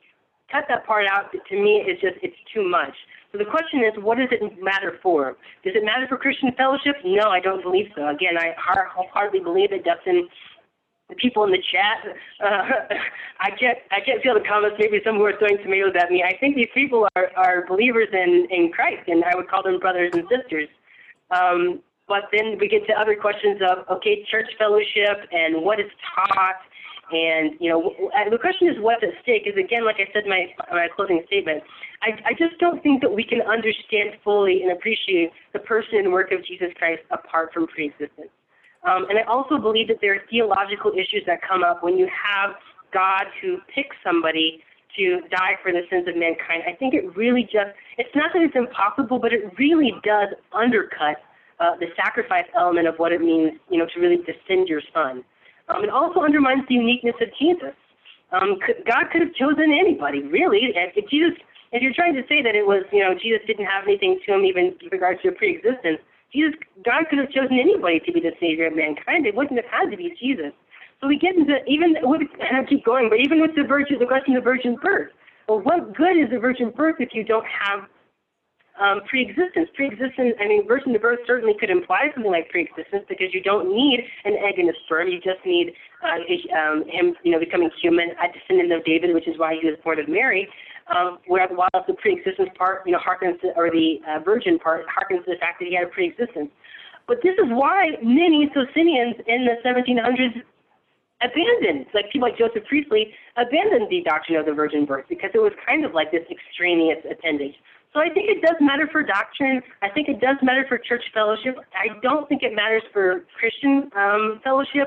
cut 0.51 0.65
that 0.69 0.87
part 0.87 1.07
out 1.07 1.33
to 1.33 1.55
me 1.57 1.85
is 1.87 2.01
just 2.01 2.17
it's 2.23 2.37
too 2.53 2.69
much. 2.69 2.95
So 3.33 3.39
the 3.39 3.45
question 3.45 3.81
is, 3.81 3.93
what 4.03 4.19
does 4.19 4.29
it 4.33 4.43
matter 4.61 4.99
for? 5.03 5.37
Does 5.65 5.75
it 5.77 5.85
matter 5.85 6.07
for 6.09 6.17
Christian 6.17 6.51
fellowship? 6.57 6.97
No, 7.05 7.31
I 7.31 7.39
don't 7.39 7.63
believe 7.63 7.87
so. 7.95 8.09
Again, 8.09 8.37
I 8.37 8.55
hardly 8.59 9.39
believe 9.39 9.73
it. 9.73 9.85
Dustin, 9.85 10.29
the 11.09 11.15
people 11.15 11.45
in 11.45 11.53
the 11.53 11.63
chat, 11.71 12.17
uh, 12.45 12.95
I 13.39 13.51
get 13.51 13.87
I 13.93 14.01
can't 14.01 14.23
feel 14.23 14.35
the 14.35 14.47
comments. 14.47 14.77
Maybe 14.81 15.01
some 15.05 15.17
who 15.17 15.25
are 15.25 15.39
throwing 15.39 15.59
tomatoes 15.63 15.95
at 15.99 16.11
me. 16.11 16.25
I 16.27 16.37
think 16.39 16.57
these 16.57 16.73
people 16.75 17.07
are, 17.15 17.31
are 17.37 17.67
believers 17.67 18.09
in 18.13 18.49
in 18.51 18.73
Christ, 18.73 19.07
and 19.07 19.23
I 19.25 19.37
would 19.37 19.49
call 19.49 19.63
them 19.63 19.79
brothers 19.79 20.11
and 20.15 20.25
sisters. 20.29 20.69
Um, 21.31 21.81
but 22.11 22.25
then 22.33 22.59
we 22.59 22.67
get 22.67 22.85
to 22.89 22.93
other 22.95 23.15
questions 23.15 23.61
of, 23.63 23.87
okay, 23.89 24.27
church 24.29 24.51
fellowship 24.59 25.31
and 25.31 25.63
what 25.63 25.79
is 25.79 25.87
taught. 26.13 26.57
And, 27.13 27.55
you 27.59 27.69
know, 27.69 27.93
the 28.31 28.39
question 28.39 28.69
is 28.69 28.77
what's 28.79 29.03
at 29.03 29.11
stake 29.23 29.43
is, 29.47 29.57
again, 29.57 29.85
like 29.85 29.97
I 29.99 30.07
said 30.13 30.25
in 30.25 30.31
my, 30.31 30.47
my 30.71 30.89
closing 30.95 31.23
statement, 31.27 31.63
I, 32.03 32.11
I 32.25 32.33
just 32.39 32.59
don't 32.61 32.81
think 32.83 33.03
that 33.03 33.13
we 33.13 33.25
can 33.25 33.43
understand 33.43 34.15
fully 34.23 34.63
and 34.63 34.71
appreciate 34.73 35.33
the 35.53 35.59
person 35.59 35.99
and 35.99 36.13
work 36.13 36.31
of 36.31 36.45
Jesus 36.47 36.69
Christ 36.79 37.03
apart 37.11 37.53
from 37.53 37.67
preexistence. 37.67 38.31
Um, 38.89 39.07
and 39.11 39.19
I 39.19 39.23
also 39.23 39.59
believe 39.59 39.89
that 39.89 39.99
there 40.01 40.15
are 40.15 40.23
theological 40.31 40.93
issues 40.93 41.23
that 41.27 41.41
come 41.43 41.63
up 41.63 41.83
when 41.83 41.99
you 41.99 42.09
have 42.09 42.55
God 42.93 43.25
who 43.43 43.59
picks 43.75 43.97
somebody 44.05 44.63
to 44.97 45.21
die 45.31 45.55
for 45.63 45.73
the 45.73 45.83
sins 45.91 46.09
of 46.09 46.17
mankind. 46.17 46.63
I 46.67 46.73
think 46.73 46.95
it 46.95 47.15
really 47.17 47.43
just, 47.43 47.75
it's 47.99 48.15
not 48.15 48.33
that 48.33 48.43
it's 48.43 48.57
impossible, 48.57 49.19
but 49.19 49.33
it 49.33 49.53
really 49.59 49.93
does 50.03 50.29
undercut 50.53 51.19
uh, 51.61 51.77
the 51.77 51.87
sacrifice 51.95 52.47
element 52.57 52.89
of 52.89 52.97
what 52.97 53.13
it 53.13 53.21
means, 53.21 53.53
you 53.69 53.79
know, 53.79 53.87
to 53.95 54.01
really 54.01 54.19
descend 54.19 54.69
your 54.69 54.83
son. 54.95 55.23
Um, 55.71 55.85
it 55.85 55.91
also 55.91 56.21
undermines 56.21 56.67
the 56.69 56.75
uniqueness 56.75 57.15
of 57.21 57.29
Jesus. 57.39 57.75
Um, 58.33 58.59
God 58.87 59.11
could 59.13 59.23
have 59.23 59.35
chosen 59.35 59.71
anybody, 59.71 60.23
really. 60.23 60.75
If 60.75 61.09
Jesus, 61.09 61.39
if 61.73 61.83
you're 61.83 61.95
trying 61.95 62.15
to 62.15 62.23
say 62.29 62.43
that 62.43 62.55
it 62.55 62.67
was, 62.67 62.85
you 62.93 63.01
know, 63.01 63.15
Jesus 63.15 63.41
didn't 63.47 63.67
have 63.67 63.85
anything 63.85 64.19
to 64.27 64.35
him 64.35 64.45
even 64.45 64.75
with 64.83 64.93
regards 64.93 65.23
to 65.23 65.29
a 65.29 65.33
pre-existence, 65.33 65.99
Jesus, 66.33 66.55
God 66.85 67.11
could 67.11 67.19
have 67.19 67.31
chosen 67.31 67.59
anybody 67.59 68.01
to 68.01 68.13
be 68.13 68.21
the 68.21 68.33
savior 68.39 68.67
of 68.67 68.77
mankind. 68.77 69.27
It 69.27 69.35
wouldn't 69.35 69.59
have 69.59 69.71
had 69.71 69.91
to 69.91 69.97
be 69.97 70.15
Jesus. 70.19 70.53
So 71.01 71.09
we 71.09 71.19
get 71.19 71.35
into 71.35 71.59
even 71.67 71.97
with, 72.03 72.23
and 72.39 72.59
I 72.59 72.65
keep 72.69 72.85
going, 72.85 73.09
but 73.09 73.19
even 73.19 73.41
with 73.41 73.55
the 73.57 73.65
virgin, 73.65 73.99
the 73.99 74.07
question 74.07 74.37
of 74.37 74.45
virgin 74.45 74.77
birth. 74.83 75.11
Well, 75.49 75.61
what 75.61 75.97
good 75.97 76.17
is 76.17 76.31
the 76.31 76.39
virgin 76.39 76.71
birth 76.71 76.97
if 77.01 77.11
you 77.15 77.25
don't 77.25 77.47
have 77.47 77.89
um, 78.81 79.03
pre-existence. 79.09 79.69
Pre-existence, 79.75 80.35
I 80.41 80.49
mean, 80.49 80.67
virgin 80.67 80.97
birth 81.01 81.21
certainly 81.27 81.55
could 81.59 81.71
imply 81.71 82.09
something 82.15 82.33
like 82.33 82.49
pre-existence 82.49 83.05
because 83.09 83.29
you 83.33 83.43
don't 83.43 83.69
need 83.69 84.01
an 84.25 84.35
egg 84.41 84.59
and 84.59 84.69
a 84.69 84.73
sperm. 84.85 85.09
You 85.09 85.21
just 85.21 85.45
need 85.45 85.73
uh, 86.03 86.17
um, 86.57 86.85
him, 86.89 87.15
you 87.23 87.33
know, 87.33 87.39
becoming 87.39 87.71
human, 87.81 88.11
a 88.17 88.33
descendant 88.33 88.73
of 88.73 88.85
David, 88.85 89.15
which 89.15 89.29
is 89.29 89.39
why 89.39 89.57
he 89.61 89.69
was 89.69 89.77
born 89.85 90.01
of 90.01 90.09
Mary. 90.09 90.49
Um, 90.89 91.19
whereas 91.27 91.51
while 91.55 91.69
the 91.87 91.95
pre-existence 91.95 92.51
part, 92.57 92.83
you 92.87 92.93
know, 92.93 92.99
harkens 92.99 93.39
or 93.55 93.71
the 93.71 94.01
uh, 94.09 94.19
virgin 94.25 94.59
part 94.59 94.87
harkens 94.89 95.25
to 95.25 95.33
the 95.33 95.39
fact 95.39 95.61
that 95.61 95.69
he 95.69 95.75
had 95.75 95.85
a 95.85 95.91
pre-existence. 95.91 96.51
But 97.07 97.19
this 97.23 97.35
is 97.35 97.47
why 97.51 97.99
many 98.03 98.51
Socinians 98.55 99.17
in 99.27 99.45
the 99.45 99.61
1700s 99.67 100.43
abandoned, 101.23 101.87
like 101.93 102.11
people 102.11 102.29
like 102.29 102.39
Joseph 102.39 102.65
Priestley, 102.67 103.13
abandoned 103.37 103.91
the 103.91 104.03
doctrine 104.03 104.39
of 104.39 104.47
the 104.47 104.55
virgin 104.55 104.87
birth 104.87 105.05
because 105.09 105.31
it 105.35 105.39
was 105.39 105.53
kind 105.67 105.85
of 105.85 105.93
like 105.93 106.11
this 106.11 106.25
extraneous 106.31 106.99
appendage. 107.11 107.55
So 107.93 108.01
I 108.01 108.09
think 108.09 108.31
it 108.31 108.41
does 108.41 108.57
matter 108.61 108.89
for 108.91 109.03
doctrine. 109.03 109.63
I 109.83 109.91
think 109.91 110.09
it 110.09 110.21
does 110.21 110.37
matter 110.43 110.65
for 110.69 110.79
church 110.79 111.03
fellowship. 111.13 111.57
I 111.75 111.99
don't 112.03 112.29
think 112.29 112.43
it 112.43 112.55
matters 112.55 112.83
for 112.93 113.25
Christian 113.39 113.91
um, 113.97 114.41
fellowship. 114.45 114.87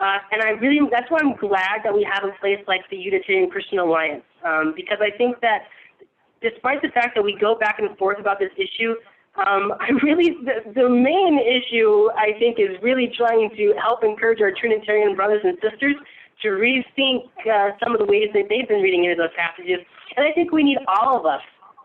Uh, 0.00 0.18
and 0.32 0.42
I 0.42 0.50
really, 0.58 0.80
that's 0.90 1.10
why 1.10 1.18
I'm 1.22 1.36
glad 1.36 1.84
that 1.84 1.94
we 1.94 2.06
have 2.10 2.24
a 2.24 2.32
place 2.40 2.58
like 2.66 2.80
the 2.90 2.96
Unitarian 2.96 3.50
Christian 3.50 3.78
Alliance, 3.78 4.24
um, 4.44 4.72
because 4.74 4.98
I 5.00 5.16
think 5.16 5.40
that 5.42 5.68
despite 6.40 6.82
the 6.82 6.88
fact 6.88 7.14
that 7.14 7.22
we 7.22 7.36
go 7.38 7.54
back 7.54 7.78
and 7.78 7.96
forth 7.98 8.18
about 8.18 8.38
this 8.40 8.50
issue, 8.56 8.94
um, 9.36 9.74
I 9.80 9.90
really, 10.02 10.34
the, 10.42 10.72
the 10.74 10.88
main 10.88 11.38
issue 11.38 12.10
I 12.16 12.32
think 12.40 12.58
is 12.58 12.80
really 12.82 13.12
trying 13.16 13.50
to 13.56 13.74
help 13.78 14.02
encourage 14.02 14.40
our 14.40 14.50
Trinitarian 14.50 15.14
brothers 15.14 15.42
and 15.44 15.56
sisters 15.62 15.94
to 16.42 16.48
rethink 16.48 17.28
uh, 17.46 17.76
some 17.84 17.92
of 17.92 18.00
the 18.00 18.06
ways 18.06 18.30
that 18.32 18.48
they've 18.48 18.66
been 18.66 18.80
reading 18.80 19.04
into 19.04 19.16
those 19.16 19.36
passages. 19.36 19.84
And 20.16 20.26
I 20.26 20.32
think 20.32 20.50
we 20.50 20.64
need 20.64 20.78
all 20.88 21.20
of 21.20 21.26
us 21.26 21.42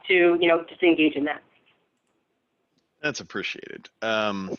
to 0.08 0.38
you 0.39 0.48
know 0.48 0.63
just 0.68 0.82
engage 0.84 1.15
in 1.15 1.24
that. 1.26 1.41
That's 3.02 3.20
appreciated. 3.20 3.89
Um, 4.02 4.58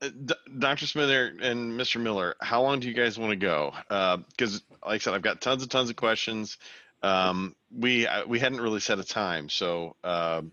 D- 0.00 0.34
Dr. 0.58 0.86
Smither 0.86 1.34
and 1.40 1.78
Mr. 1.78 2.00
Miller, 2.00 2.34
how 2.40 2.62
long 2.62 2.80
do 2.80 2.88
you 2.88 2.94
guys 2.94 3.18
want 3.18 3.30
to 3.30 3.36
go? 3.36 3.72
Because, 3.88 4.56
uh, 4.56 4.88
like 4.88 4.94
I 4.94 4.98
said, 4.98 5.14
I've 5.14 5.22
got 5.22 5.40
tons 5.40 5.62
and 5.62 5.70
tons 5.70 5.90
of 5.90 5.96
questions. 5.96 6.58
Um, 7.02 7.54
we 7.74 8.06
uh, 8.06 8.26
we 8.26 8.38
hadn't 8.38 8.60
really 8.60 8.80
set 8.80 8.98
a 8.98 9.04
time, 9.04 9.48
so 9.48 9.96
uh, 10.04 10.40
do 10.40 10.50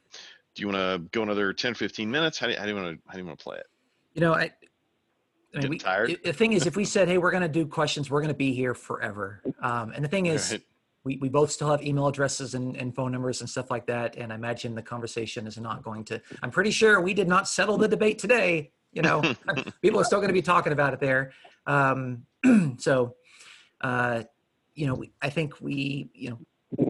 you 0.56 0.68
want 0.68 0.78
to 0.78 1.10
go 1.12 1.22
another 1.22 1.52
10, 1.54 1.74
15 1.74 2.10
minutes? 2.10 2.40
How 2.40 2.48
do 2.48 2.54
you, 2.54 2.60
how 2.60 2.66
do 2.66 2.72
you 2.72 2.76
want 2.76 2.98
to 2.98 3.02
how 3.08 3.14
do 3.14 3.20
you 3.20 3.26
want 3.26 3.40
to 3.40 3.44
play 3.44 3.58
it? 3.58 3.68
You 4.14 4.22
know, 4.22 4.34
I. 4.34 4.52
I 5.56 5.62
mean, 5.62 5.70
we, 5.72 5.78
tired? 5.80 6.20
The 6.24 6.34
thing 6.34 6.54
is, 6.54 6.68
if 6.68 6.76
we 6.76 6.86
said, 6.86 7.08
"Hey, 7.08 7.18
we're 7.18 7.32
going 7.32 7.42
to 7.42 7.50
do 7.50 7.66
questions," 7.66 8.12
we're 8.12 8.20
going 8.22 8.34
to 8.34 8.38
be 8.38 8.54
here 8.54 8.74
forever. 8.74 9.42
Um, 9.62 9.92
and 9.92 10.04
the 10.04 10.10
thing 10.10 10.28
is, 10.28 10.52
right 10.52 10.62
we, 11.08 11.16
we 11.18 11.30
both 11.30 11.50
still 11.50 11.72
have 11.72 11.82
email 11.82 12.08
addresses 12.08 12.54
and, 12.54 12.76
and 12.76 12.94
phone 12.94 13.14
numbers 13.14 13.40
and 13.40 13.50
stuff 13.50 13.72
like 13.72 13.88
that. 13.88 14.18
And 14.18 14.34
I 14.34 14.36
imagine 14.36 14.76
the 14.76 14.82
conversation 14.82 15.48
is 15.48 15.58
not 15.58 15.82
going 15.82 16.04
to, 16.06 16.22
I'm 16.44 16.52
pretty 16.52 16.72
sure 16.72 17.00
we 17.00 17.14
did 17.14 17.30
not 17.30 17.48
settle 17.48 17.78
the 17.78 17.88
debate 17.88 18.20
today. 18.20 18.72
You 18.92 19.04
know, 19.04 19.22
people 19.82 20.02
are 20.02 20.04
still 20.04 20.20
going 20.20 20.28
to 20.28 20.34
be 20.34 20.42
talking 20.42 20.74
about 20.74 20.94
it 20.94 21.00
there. 21.00 21.32
Um, 21.66 22.26
so, 22.78 23.16
uh, 23.80 24.24
you 24.76 24.86
know, 24.86 24.96
we, 24.96 25.12
I 25.22 25.30
think 25.30 25.62
we, 25.62 26.10
you 26.14 26.32
know, 26.32 26.40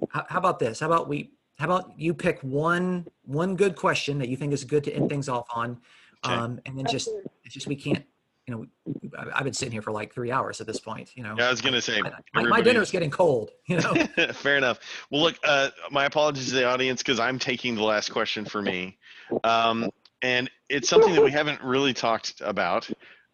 how, 0.10 0.25
how 0.27 0.39
about 0.39 0.58
this? 0.58 0.80
How 0.80 0.88
about 0.88 1.08
we, 1.08 1.32
how 1.60 1.65
about 1.65 1.93
you 1.95 2.15
pick 2.15 2.41
one, 2.41 3.06
one 3.23 3.56
good 3.56 3.75
question 3.75 4.17
that 4.17 4.30
you 4.30 4.36
think 4.36 4.51
is 4.51 4.63
good 4.63 4.84
to 4.86 4.91
end 4.91 5.10
things 5.10 5.30
off 5.30 5.47
on. 5.53 5.77
Okay. 6.25 6.34
Um, 6.34 6.60
and 6.65 6.75
then 6.75 6.86
just, 6.89 7.10
it's 7.43 7.53
just, 7.53 7.67
we 7.67 7.75
can't, 7.75 8.03
you 8.47 8.55
know, 8.55 9.12
I've 9.33 9.43
been 9.43 9.53
sitting 9.53 9.73
here 9.73 9.81
for 9.81 9.91
like 9.91 10.13
three 10.13 10.31
hours 10.31 10.62
at 10.62 10.67
this 10.67 10.79
point. 10.79 11.12
You 11.15 11.23
know, 11.23 11.36
yeah, 11.38 11.47
I 11.47 11.51
was 11.51 11.62
gonna 11.62 11.81
say 11.81 12.01
my, 12.33 12.43
my 12.43 12.62
dinner's 12.62 12.91
getting 12.91 13.12
cold. 13.12 13.51
You 13.67 13.77
know, 13.77 13.93
fair 14.33 14.57
enough. 14.57 14.79
Well, 15.12 15.21
look, 15.21 15.36
uh, 15.43 15.69
my 15.91 16.05
apologies 16.05 16.49
to 16.49 16.55
the 16.55 16.65
audience 16.65 17.03
because 17.03 17.19
I'm 17.19 17.39
taking 17.39 17.75
the 17.75 17.83
last 17.83 18.10
question 18.10 18.45
for 18.45 18.62
me, 18.62 18.97
um, 19.43 19.89
and 20.21 20.49
it's 20.69 20.88
something 20.88 21.13
that 21.13 21.23
we 21.23 21.31
haven't 21.31 21.62
really 21.62 21.93
talked 21.93 22.41
about, 22.41 22.89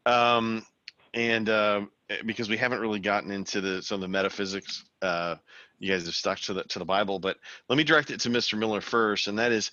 um, 0.07 0.65
and 1.13 1.47
uh, 1.47 1.81
because 2.25 2.49
we 2.49 2.57
haven't 2.57 2.79
really 2.79 2.99
gotten 2.99 3.29
into 3.29 3.61
the 3.61 3.83
some 3.83 3.95
of 3.95 4.01
the 4.01 4.07
metaphysics. 4.07 4.83
Uh, 5.03 5.35
you 5.77 5.91
guys 5.91 6.05
have 6.05 6.15
stuck 6.15 6.39
to 6.39 6.53
the 6.53 6.63
to 6.63 6.79
the 6.79 6.85
Bible, 6.85 7.19
but 7.19 7.37
let 7.69 7.77
me 7.77 7.83
direct 7.83 8.09
it 8.09 8.19
to 8.21 8.29
Mr. 8.29 8.57
Miller 8.57 8.81
first, 8.81 9.27
and 9.27 9.37
that 9.37 9.51
is, 9.51 9.69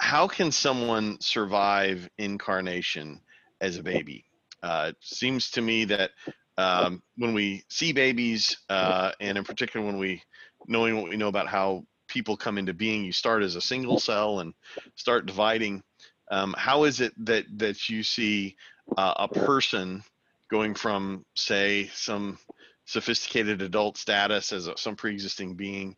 how 0.00 0.26
can 0.26 0.50
someone 0.50 1.20
survive 1.20 2.10
incarnation 2.18 3.20
as 3.60 3.76
a 3.76 3.82
baby? 3.82 4.24
Uh, 4.62 4.86
it 4.90 4.96
seems 5.00 5.50
to 5.50 5.60
me 5.60 5.84
that 5.86 6.10
um, 6.58 7.02
when 7.16 7.34
we 7.34 7.64
see 7.68 7.92
babies, 7.92 8.58
uh, 8.68 9.12
and 9.20 9.38
in 9.38 9.44
particular 9.44 9.84
when 9.84 9.98
we, 9.98 10.22
knowing 10.68 10.96
what 10.96 11.10
we 11.10 11.16
know 11.16 11.28
about 11.28 11.48
how 11.48 11.84
people 12.08 12.36
come 12.36 12.58
into 12.58 12.74
being, 12.74 13.04
you 13.04 13.12
start 13.12 13.42
as 13.42 13.56
a 13.56 13.60
single 13.60 13.98
cell 13.98 14.40
and 14.40 14.54
start 14.94 15.26
dividing. 15.26 15.82
Um, 16.30 16.54
how 16.56 16.84
is 16.84 17.00
it 17.00 17.12
that 17.26 17.44
that 17.56 17.88
you 17.88 18.02
see 18.02 18.56
uh, 18.96 19.14
a 19.16 19.28
person 19.28 20.02
going 20.50 20.74
from, 20.74 21.24
say, 21.34 21.90
some 21.94 22.38
sophisticated 22.84 23.62
adult 23.62 23.96
status 23.96 24.52
as 24.52 24.66
a, 24.66 24.76
some 24.76 24.96
pre-existing 24.96 25.54
being 25.54 25.96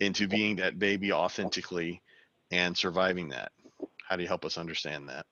into 0.00 0.26
being 0.26 0.56
that 0.56 0.78
baby 0.78 1.12
authentically 1.12 2.02
and 2.50 2.76
surviving 2.76 3.28
that? 3.28 3.52
How 4.08 4.16
do 4.16 4.22
you 4.22 4.28
help 4.28 4.44
us 4.44 4.58
understand 4.58 5.08
that? 5.08 5.26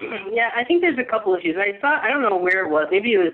Yeah, 0.32 0.50
I 0.56 0.64
think 0.64 0.80
there's 0.80 0.98
a 0.98 1.04
couple 1.04 1.34
issues. 1.36 1.56
I 1.58 1.78
thought 1.80 2.02
I 2.02 2.08
don't 2.08 2.22
know 2.22 2.36
where 2.36 2.64
it 2.64 2.70
was. 2.70 2.88
Maybe 2.90 3.14
it 3.14 3.18
was 3.18 3.32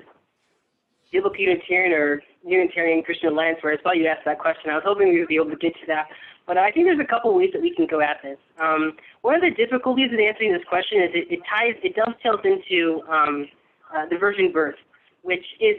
Biblical 1.13 1.41
Unitarian 1.41 1.93
or 1.93 2.23
Unitarian 2.45 3.03
Christian 3.03 3.31
Alliance 3.31 3.59
where 3.63 3.73
I 3.73 3.83
saw 3.83 3.93
you 3.93 4.07
ask 4.07 4.25
that 4.25 4.39
question. 4.39 4.71
I 4.71 4.75
was 4.75 4.85
hoping 4.85 5.09
we 5.09 5.21
would 5.21 5.29
be 5.29 5.37
able 5.37 5.51
to 5.51 5.57
get 5.57 5.75
to 5.75 5.87
that. 5.89 6.09
But 6.47 6.59
I 6.59 6.71
think 6.71 6.87
there's 6.87 7.01
a 7.01 7.07
couple 7.07 7.35
ways 7.35 7.51
that 7.53 7.63
we 7.63 7.75
can 7.75 7.87
go 7.87 8.01
at 8.01 8.19
this. 8.23 8.39
Um, 8.61 8.97
one 9.23 9.35
of 9.35 9.41
the 9.41 9.51
difficulties 9.51 10.11
in 10.13 10.21
answering 10.21 10.53
this 10.53 10.65
question 10.69 11.03
is 11.03 11.11
it, 11.15 11.31
it 11.31 11.41
ties, 11.49 11.77
it 11.83 11.95
dovetails 11.95 12.41
into 12.45 13.03
um, 13.09 13.49
uh, 13.95 14.07
the 14.11 14.17
virgin 14.19 14.51
birth, 14.53 14.77
which 15.23 15.45
is 15.61 15.77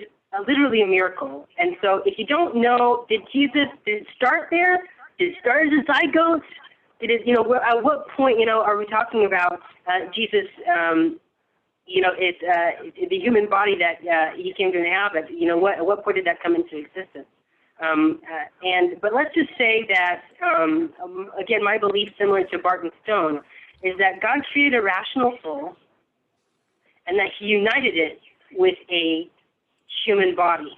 literally 0.48 0.82
a 0.82 0.88
miracle. 0.88 1.48
And 1.58 1.76
so 1.82 2.02
if 2.06 2.18
you 2.18 2.26
don't 2.26 2.56
know, 2.56 3.06
did 3.10 3.22
Jesus, 3.34 3.68
did 3.86 4.04
it 4.04 4.08
start 4.16 4.48
there? 4.50 4.88
Did 5.20 5.34
it 5.34 5.36
start 5.42 5.68
as 5.68 5.74
a 5.74 5.92
zygote? 5.92 6.42
It 7.02 7.10
is, 7.10 7.22
you 7.26 7.34
know, 7.34 7.44
at 7.56 7.84
what 7.84 8.08
point, 8.10 8.40
you 8.40 8.46
know, 8.46 8.62
are 8.62 8.78
we 8.78 8.86
talking 8.86 9.26
about 9.26 9.60
uh, 9.88 10.12
Jesus, 10.14 10.48
um, 10.70 11.20
you 11.86 12.02
know, 12.02 12.12
it's 12.18 12.42
uh, 12.44 12.90
the 13.10 13.18
human 13.18 13.50
body 13.50 13.76
that 13.78 13.98
uh, 14.08 14.36
he 14.36 14.54
came 14.54 14.72
to 14.72 14.78
inhabit? 14.78 15.26
You 15.30 15.48
know, 15.48 15.58
what, 15.58 15.78
at 15.78 15.86
what 15.86 16.04
point 16.04 16.18
did 16.18 16.26
that 16.26 16.42
come 16.42 16.56
into 16.56 16.78
existence? 16.78 17.28
Um, 17.82 18.22
uh, 18.32 18.68
and 18.68 19.02
but 19.02 19.14
let's 19.14 19.34
just 19.34 19.50
say 19.58 19.88
that 19.90 20.22
um, 20.44 20.94
um, 21.04 21.32
again, 21.40 21.64
my 21.64 21.80
belief, 21.80 22.10
similar 22.20 22.44
to 22.46 22.60
Barton 22.60 22.92
Stone, 23.04 23.42
is 23.84 23.98
that 23.98 24.22
God 24.22 24.40
created 24.52 24.78
a 24.78 24.82
rational 24.84 25.38
soul, 25.42 25.76
and 27.08 27.18
that 27.18 27.30
He 27.40 27.46
united 27.46 27.98
it 27.98 28.20
with 28.54 28.76
a 28.92 29.28
human 30.06 30.36
body. 30.36 30.78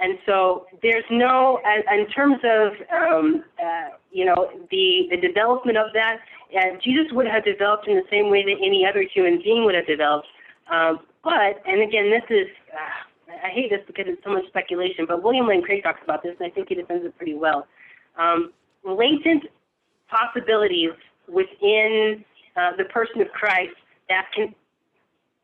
And 0.00 0.18
so 0.24 0.66
there's 0.82 1.04
no, 1.10 1.60
in 1.92 2.06
terms 2.08 2.38
of, 2.42 2.72
um, 2.90 3.44
uh, 3.62 3.90
you 4.10 4.24
know, 4.24 4.48
the, 4.70 5.08
the 5.10 5.16
development 5.18 5.76
of 5.76 5.92
that, 5.92 6.16
uh, 6.56 6.76
Jesus 6.82 7.12
would 7.12 7.26
have 7.26 7.44
developed 7.44 7.86
in 7.86 7.96
the 7.96 8.08
same 8.10 8.30
way 8.30 8.42
that 8.42 8.56
any 8.64 8.86
other 8.88 9.04
human 9.14 9.40
being 9.42 9.64
would 9.64 9.74
have 9.74 9.86
developed. 9.86 10.26
Um, 10.72 11.00
but, 11.22 11.60
and 11.66 11.82
again, 11.82 12.10
this 12.10 12.24
is, 12.30 12.46
uh, 12.72 13.36
I 13.46 13.50
hate 13.50 13.70
this 13.70 13.80
because 13.86 14.06
it's 14.08 14.22
so 14.24 14.30
much 14.30 14.46
speculation, 14.48 15.04
but 15.06 15.22
William 15.22 15.46
Lane 15.46 15.62
Craig 15.62 15.82
talks 15.82 16.00
about 16.02 16.22
this, 16.22 16.34
and 16.40 16.50
I 16.50 16.54
think 16.54 16.68
he 16.68 16.74
defends 16.74 17.04
it 17.04 17.16
pretty 17.16 17.34
well. 17.34 17.66
Um, 18.18 18.52
latent 18.84 19.44
possibilities 20.08 20.90
within 21.28 22.24
uh, 22.56 22.70
the 22.76 22.84
person 22.84 23.20
of 23.20 23.28
Christ 23.28 23.76
that 24.08 24.26
can 24.34 24.54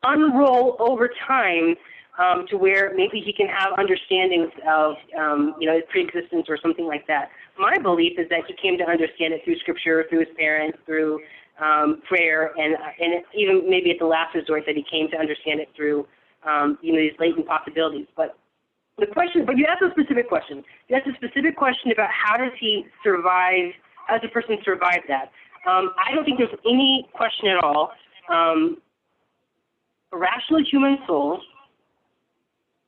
unroll 0.03 0.75
over 0.79 1.09
time 1.27 1.75
um, 2.17 2.45
to 2.49 2.57
where 2.57 2.93
maybe 2.95 3.21
he 3.23 3.31
can 3.31 3.47
have 3.47 3.77
understandings 3.77 4.51
of, 4.67 4.95
um, 5.17 5.55
you 5.59 5.67
know, 5.67 5.79
preexistence 5.89 6.45
or 6.49 6.57
something 6.61 6.85
like 6.85 7.05
that. 7.07 7.29
My 7.57 7.77
belief 7.77 8.17
is 8.17 8.27
that 8.29 8.41
he 8.47 8.55
came 8.61 8.77
to 8.77 8.85
understand 8.85 9.33
it 9.33 9.41
through 9.43 9.57
scripture, 9.59 10.05
through 10.09 10.19
his 10.19 10.33
parents, 10.37 10.77
through 10.85 11.19
um, 11.61 12.01
prayer, 12.07 12.53
and 12.57 12.75
and 12.99 13.23
even 13.35 13.69
maybe 13.69 13.91
at 13.91 13.97
the 13.99 14.05
last 14.05 14.35
resort 14.35 14.63
that 14.65 14.75
he 14.75 14.85
came 14.89 15.09
to 15.09 15.17
understand 15.17 15.59
it 15.59 15.69
through, 15.75 16.05
um, 16.45 16.77
you 16.81 16.93
know, 16.93 16.99
these 16.99 17.17
latent 17.19 17.47
possibilities. 17.47 18.07
But 18.15 18.37
the 18.97 19.07
question, 19.07 19.45
but 19.45 19.57
you 19.57 19.65
asked 19.65 19.81
a 19.81 19.91
specific 19.91 20.27
question. 20.27 20.63
You 20.87 20.97
asked 20.97 21.07
a 21.07 21.15
specific 21.15 21.55
question 21.55 21.91
about 21.91 22.09
how 22.09 22.37
does 22.37 22.51
he 22.59 22.85
survive, 23.03 23.73
how 24.07 24.17
does 24.17 24.29
a 24.29 24.33
person 24.33 24.57
survive 24.63 25.01
that? 25.07 25.31
Um, 25.69 25.93
I 25.97 26.13
don't 26.13 26.25
think 26.25 26.37
there's 26.37 26.57
any 26.65 27.07
question 27.13 27.49
at 27.49 27.63
all. 27.63 27.91
Um, 28.29 28.77
a 30.13 30.17
rational 30.17 30.63
human 30.63 30.97
soul 31.05 31.41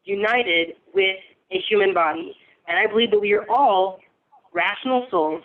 united 0.09 0.75
with 0.93 1.17
a 1.51 1.59
human 1.69 1.93
body. 1.93 2.35
And 2.67 2.77
I 2.77 2.87
believe 2.87 3.11
that 3.11 3.19
we 3.19 3.33
are 3.33 3.45
all 3.49 3.99
rational 4.53 5.07
souls 5.11 5.43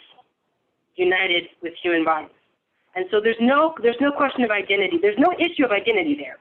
united 0.96 1.44
with 1.62 1.74
human 1.82 2.04
bodies. 2.04 2.30
And 2.96 3.06
so 3.10 3.20
there's 3.20 3.36
no 3.40 3.74
there's 3.82 4.00
no 4.00 4.12
question 4.12 4.44
of 4.44 4.50
identity. 4.50 4.98
There's 5.00 5.18
no 5.18 5.32
issue 5.38 5.64
of 5.64 5.72
identity 5.72 6.16
there. 6.16 6.38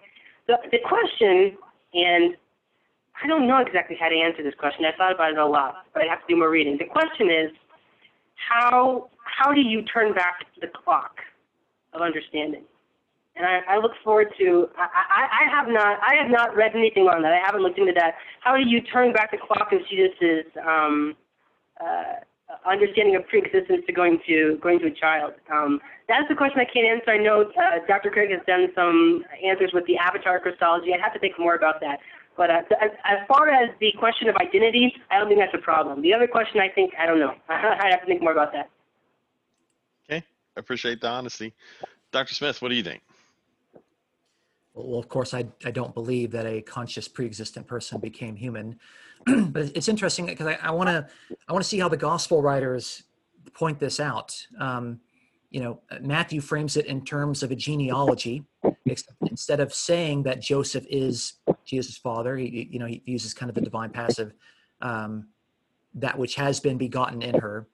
The 0.47 0.57
the 0.71 0.79
question, 0.85 1.57
and 1.93 2.35
I 3.21 3.27
don't 3.27 3.47
know 3.47 3.57
exactly 3.57 3.97
how 3.99 4.09
to 4.09 4.15
answer 4.15 4.43
this 4.43 4.53
question. 4.59 4.85
I 4.85 4.95
thought 4.95 5.13
about 5.13 5.31
it 5.31 5.37
a 5.37 5.45
lot, 5.45 5.85
but 5.93 6.03
I 6.03 6.05
have 6.05 6.19
to 6.19 6.25
do 6.29 6.37
more 6.37 6.49
reading. 6.49 6.77
The 6.77 6.85
question 6.85 7.31
is, 7.31 7.51
how 8.35 9.09
how 9.25 9.51
do 9.51 9.61
you 9.61 9.81
turn 9.83 10.13
back 10.13 10.45
the 10.61 10.67
clock 10.67 11.15
of 11.93 12.01
understanding? 12.01 12.63
And 13.35 13.45
I, 13.45 13.61
I 13.67 13.77
look 13.79 13.93
forward 14.03 14.27
to. 14.37 14.67
I, 14.77 14.85
I, 14.85 15.23
I 15.41 15.55
have 15.55 15.67
not 15.67 15.99
I 16.03 16.15
have 16.21 16.29
not 16.29 16.55
read 16.55 16.75
anything 16.75 17.07
on 17.07 17.23
that. 17.23 17.33
I 17.33 17.41
haven't 17.43 17.61
looked 17.61 17.79
into 17.79 17.93
that. 17.95 18.15
How 18.41 18.55
do 18.55 18.63
you 18.67 18.81
turn 18.81 19.11
back 19.11 19.31
the 19.31 19.37
clock 19.37 19.73
of 19.73 19.79
Jesus's 19.89 20.45
um, 20.65 21.15
uh, 21.81 22.21
understanding 22.69 23.15
of 23.15 23.27
preexistence 23.27 23.81
to 23.87 23.93
going 23.93 24.19
to 24.27 24.59
going 24.61 24.79
to 24.79 24.87
a 24.87 24.91
child? 24.91 25.33
Um, 25.51 25.81
that's 26.07 26.29
the 26.29 26.35
question 26.35 26.59
I 26.59 26.65
can't 26.65 26.85
answer. 26.85 27.09
I 27.09 27.17
know 27.17 27.41
uh, 27.41 27.79
Dr. 27.87 28.11
Craig 28.11 28.29
has 28.29 28.41
done 28.45 28.67
some 28.75 29.25
answers 29.43 29.71
with 29.73 29.85
the 29.87 29.97
avatar 29.97 30.39
Christology. 30.39 30.93
I'd 30.93 31.01
have 31.01 31.13
to 31.13 31.19
think 31.19 31.39
more 31.39 31.55
about 31.55 31.81
that. 31.81 31.99
But 32.35 32.49
uh, 32.49 32.61
as, 32.81 32.91
as 33.05 33.19
far 33.27 33.49
as 33.49 33.69
the 33.79 33.91
question 33.97 34.27
of 34.27 34.35
identity, 34.37 34.93
I 35.11 35.19
don't 35.19 35.27
think 35.27 35.39
that's 35.39 35.53
a 35.53 35.61
problem. 35.61 36.01
The 36.01 36.13
other 36.13 36.27
question, 36.27 36.59
I 36.59 36.69
think, 36.69 36.93
I 36.99 37.05
don't 37.05 37.19
know. 37.19 37.35
I'd 37.49 37.91
have 37.91 38.01
to 38.01 38.07
think 38.07 38.21
more 38.21 38.31
about 38.31 38.51
that. 38.53 38.69
Okay, 40.09 40.25
I 40.57 40.59
appreciate 40.59 40.99
the 40.99 41.09
honesty. 41.09 41.53
Dr. 42.11 42.33
Smith, 42.33 42.61
what 42.61 42.69
do 42.69 42.75
you 42.75 42.83
think? 42.83 43.01
Well, 44.73 44.99
of 44.99 45.07
course, 45.07 45.33
I, 45.33 45.45
I 45.65 45.71
don't 45.71 45.93
believe 45.93 46.31
that 46.31 46.45
a 46.45 46.61
conscious 46.61 47.07
pre-existent 47.07 47.67
person 47.67 47.99
became 47.99 48.35
human, 48.35 48.79
but 49.25 49.71
it's 49.75 49.87
interesting 49.87 50.25
because 50.25 50.47
I 50.47 50.71
want 50.71 50.89
to 50.89 51.07
I 51.47 51.53
want 51.53 51.63
to 51.63 51.69
see 51.69 51.79
how 51.79 51.89
the 51.89 51.97
gospel 51.97 52.41
writers 52.41 53.03
point 53.53 53.79
this 53.79 53.99
out. 53.99 54.35
Um, 54.59 54.99
you 55.51 55.59
know, 55.59 55.79
Matthew 56.01 56.41
frames 56.41 56.77
it 56.77 56.87
in 56.87 57.05
terms 57.05 57.43
of 57.43 57.51
a 57.51 57.55
genealogy. 57.55 58.43
Instead 59.21 59.59
of 59.59 59.73
saying 59.73 60.23
that 60.23 60.41
Joseph 60.41 60.85
is 60.89 61.33
Jesus' 61.63 61.97
father, 61.97 62.35
he, 62.35 62.67
you 62.71 62.79
know, 62.79 62.85
he 62.85 63.01
uses 63.05 63.33
kind 63.33 63.49
of 63.49 63.55
the 63.55 63.61
divine 63.61 63.91
passive. 63.91 64.33
Um, 64.81 65.27
that 65.95 66.17
which 66.17 66.35
has 66.35 66.59
been 66.59 66.77
begotten 66.77 67.21
in 67.21 67.35
her 67.35 67.67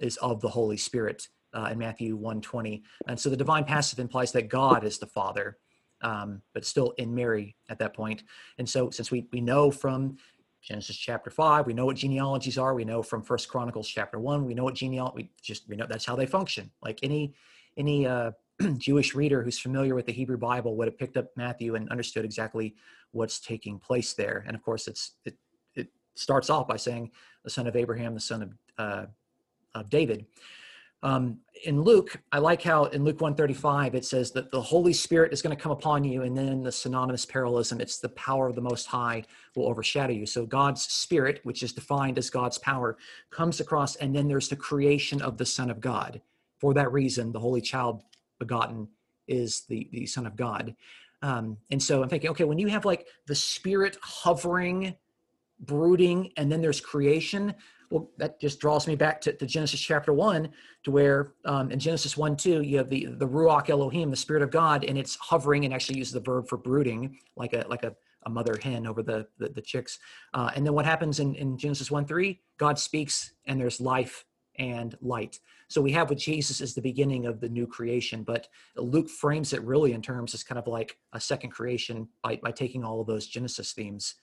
is 0.00 0.16
of 0.18 0.40
the 0.40 0.48
Holy 0.48 0.76
Spirit 0.76 1.28
uh, 1.54 1.68
in 1.72 1.78
Matthew 1.78 2.18
1:20. 2.18 2.82
And 3.08 3.18
so 3.18 3.30
the 3.30 3.36
divine 3.36 3.64
passive 3.64 3.98
implies 3.98 4.32
that 4.32 4.48
God 4.48 4.84
is 4.84 4.98
the 4.98 5.06
Father, 5.06 5.56
um, 6.04 6.40
but 6.52 6.64
still 6.64 6.94
in 6.98 7.12
Mary 7.12 7.56
at 7.68 7.80
that 7.80 7.94
point. 7.94 8.22
And 8.58 8.68
so 8.68 8.90
since 8.90 9.10
we, 9.10 9.26
we 9.32 9.40
know 9.40 9.72
from 9.72 10.16
Genesis 10.64 10.96
chapter 10.96 11.30
five. 11.30 11.66
We 11.66 11.74
know 11.74 11.84
what 11.84 11.96
genealogies 11.96 12.56
are. 12.56 12.74
We 12.74 12.86
know 12.86 13.02
from 13.02 13.22
First 13.22 13.48
Chronicles 13.48 13.86
chapter 13.86 14.18
one. 14.18 14.46
We 14.46 14.54
know 14.54 14.64
what 14.64 14.74
genealogy. 14.74 15.14
We 15.14 15.30
just 15.42 15.68
we 15.68 15.76
know 15.76 15.86
that's 15.86 16.06
how 16.06 16.16
they 16.16 16.24
function. 16.24 16.70
Like 16.82 17.00
any 17.02 17.34
any 17.76 18.06
uh, 18.06 18.30
Jewish 18.78 19.14
reader 19.14 19.42
who's 19.42 19.58
familiar 19.58 19.94
with 19.94 20.06
the 20.06 20.12
Hebrew 20.12 20.38
Bible 20.38 20.74
would 20.76 20.88
have 20.88 20.98
picked 20.98 21.18
up 21.18 21.26
Matthew 21.36 21.74
and 21.74 21.90
understood 21.90 22.24
exactly 22.24 22.74
what's 23.10 23.40
taking 23.40 23.78
place 23.78 24.14
there. 24.14 24.42
And 24.46 24.56
of 24.56 24.62
course, 24.62 24.88
it's 24.88 25.12
it 25.26 25.36
it 25.74 25.88
starts 26.14 26.48
off 26.48 26.66
by 26.66 26.78
saying 26.78 27.10
the 27.44 27.50
son 27.50 27.66
of 27.66 27.76
Abraham, 27.76 28.14
the 28.14 28.20
son 28.20 28.42
of 28.42 28.52
uh, 28.78 29.06
of 29.74 29.90
David. 29.90 30.24
Um, 31.04 31.40
in 31.66 31.82
Luke, 31.82 32.16
I 32.32 32.38
like 32.38 32.62
how 32.62 32.86
in 32.86 33.04
Luke 33.04 33.20
135 33.20 33.94
it 33.94 34.06
says 34.06 34.32
that 34.32 34.50
the 34.50 34.60
Holy 34.60 34.94
Spirit 34.94 35.32
is 35.34 35.42
going 35.42 35.54
to 35.54 35.62
come 35.62 35.70
upon 35.70 36.02
you, 36.02 36.22
and 36.22 36.36
then 36.36 36.62
the 36.62 36.72
synonymous 36.72 37.26
parallelism, 37.26 37.80
it's 37.80 37.98
the 37.98 38.08
power 38.08 38.48
of 38.48 38.54
the 38.54 38.62
Most 38.62 38.86
High 38.86 39.22
will 39.54 39.68
overshadow 39.68 40.14
you. 40.14 40.24
So 40.24 40.46
God's 40.46 40.82
Spirit, 40.82 41.40
which 41.44 41.62
is 41.62 41.72
defined 41.72 42.18
as 42.18 42.30
God's 42.30 42.58
power, 42.58 42.96
comes 43.30 43.60
across, 43.60 43.96
and 43.96 44.16
then 44.16 44.28
there's 44.28 44.48
the 44.48 44.56
creation 44.56 45.20
of 45.20 45.36
the 45.36 45.46
Son 45.46 45.70
of 45.70 45.80
God. 45.80 46.22
For 46.58 46.72
that 46.72 46.90
reason, 46.90 47.32
the 47.32 47.40
Holy 47.40 47.60
Child 47.60 48.02
begotten 48.38 48.88
is 49.28 49.60
the, 49.68 49.88
the 49.92 50.06
Son 50.06 50.26
of 50.26 50.36
God. 50.36 50.74
Um, 51.20 51.58
and 51.70 51.82
so 51.82 52.02
I'm 52.02 52.08
thinking, 52.08 52.30
okay, 52.30 52.44
when 52.44 52.58
you 52.58 52.68
have 52.68 52.86
like 52.86 53.06
the 53.26 53.34
Spirit 53.34 53.98
hovering, 54.02 54.94
brooding, 55.60 56.32
and 56.38 56.50
then 56.50 56.62
there's 56.62 56.80
creation, 56.80 57.54
well, 57.94 58.10
that 58.18 58.40
just 58.40 58.58
draws 58.58 58.88
me 58.88 58.96
back 58.96 59.20
to, 59.20 59.32
to 59.32 59.46
Genesis 59.46 59.78
chapter 59.78 60.12
one, 60.12 60.50
to 60.82 60.90
where 60.90 61.34
um, 61.44 61.70
in 61.70 61.78
Genesis 61.78 62.16
one 62.16 62.36
two 62.36 62.60
you 62.60 62.76
have 62.76 62.90
the 62.90 63.06
the 63.06 63.28
ruach 63.28 63.70
Elohim, 63.70 64.10
the 64.10 64.16
Spirit 64.16 64.42
of 64.42 64.50
God, 64.50 64.84
and 64.84 64.98
it's 64.98 65.16
hovering 65.20 65.64
and 65.64 65.72
actually 65.72 65.98
uses 65.98 66.12
the 66.12 66.18
verb 66.20 66.48
for 66.48 66.58
brooding, 66.58 67.16
like 67.36 67.52
a 67.52 67.64
like 67.68 67.84
a, 67.84 67.94
a 68.26 68.30
mother 68.30 68.58
hen 68.60 68.84
over 68.84 69.00
the 69.00 69.28
the, 69.38 69.48
the 69.50 69.62
chicks. 69.62 70.00
Uh, 70.34 70.50
and 70.56 70.66
then 70.66 70.74
what 70.74 70.84
happens 70.84 71.20
in, 71.20 71.36
in 71.36 71.56
Genesis 71.56 71.88
one 71.88 72.04
three? 72.04 72.40
God 72.58 72.80
speaks, 72.80 73.34
and 73.46 73.60
there's 73.60 73.80
life 73.80 74.24
and 74.58 74.96
light. 75.00 75.38
So 75.68 75.80
we 75.80 75.92
have 75.92 76.10
with 76.10 76.18
Jesus 76.18 76.60
is 76.60 76.74
the 76.74 76.82
beginning 76.90 77.26
of 77.26 77.40
the 77.40 77.48
new 77.48 77.66
creation, 77.66 78.24
but 78.24 78.48
Luke 78.76 79.08
frames 79.08 79.52
it 79.52 79.62
really 79.62 79.92
in 79.92 80.02
terms 80.02 80.34
as 80.34 80.42
kind 80.42 80.58
of 80.58 80.66
like 80.66 80.98
a 81.12 81.20
second 81.20 81.50
creation 81.50 82.08
by 82.24 82.40
by 82.42 82.50
taking 82.50 82.82
all 82.82 83.00
of 83.00 83.06
those 83.06 83.28
Genesis 83.28 83.72
themes. 83.72 84.16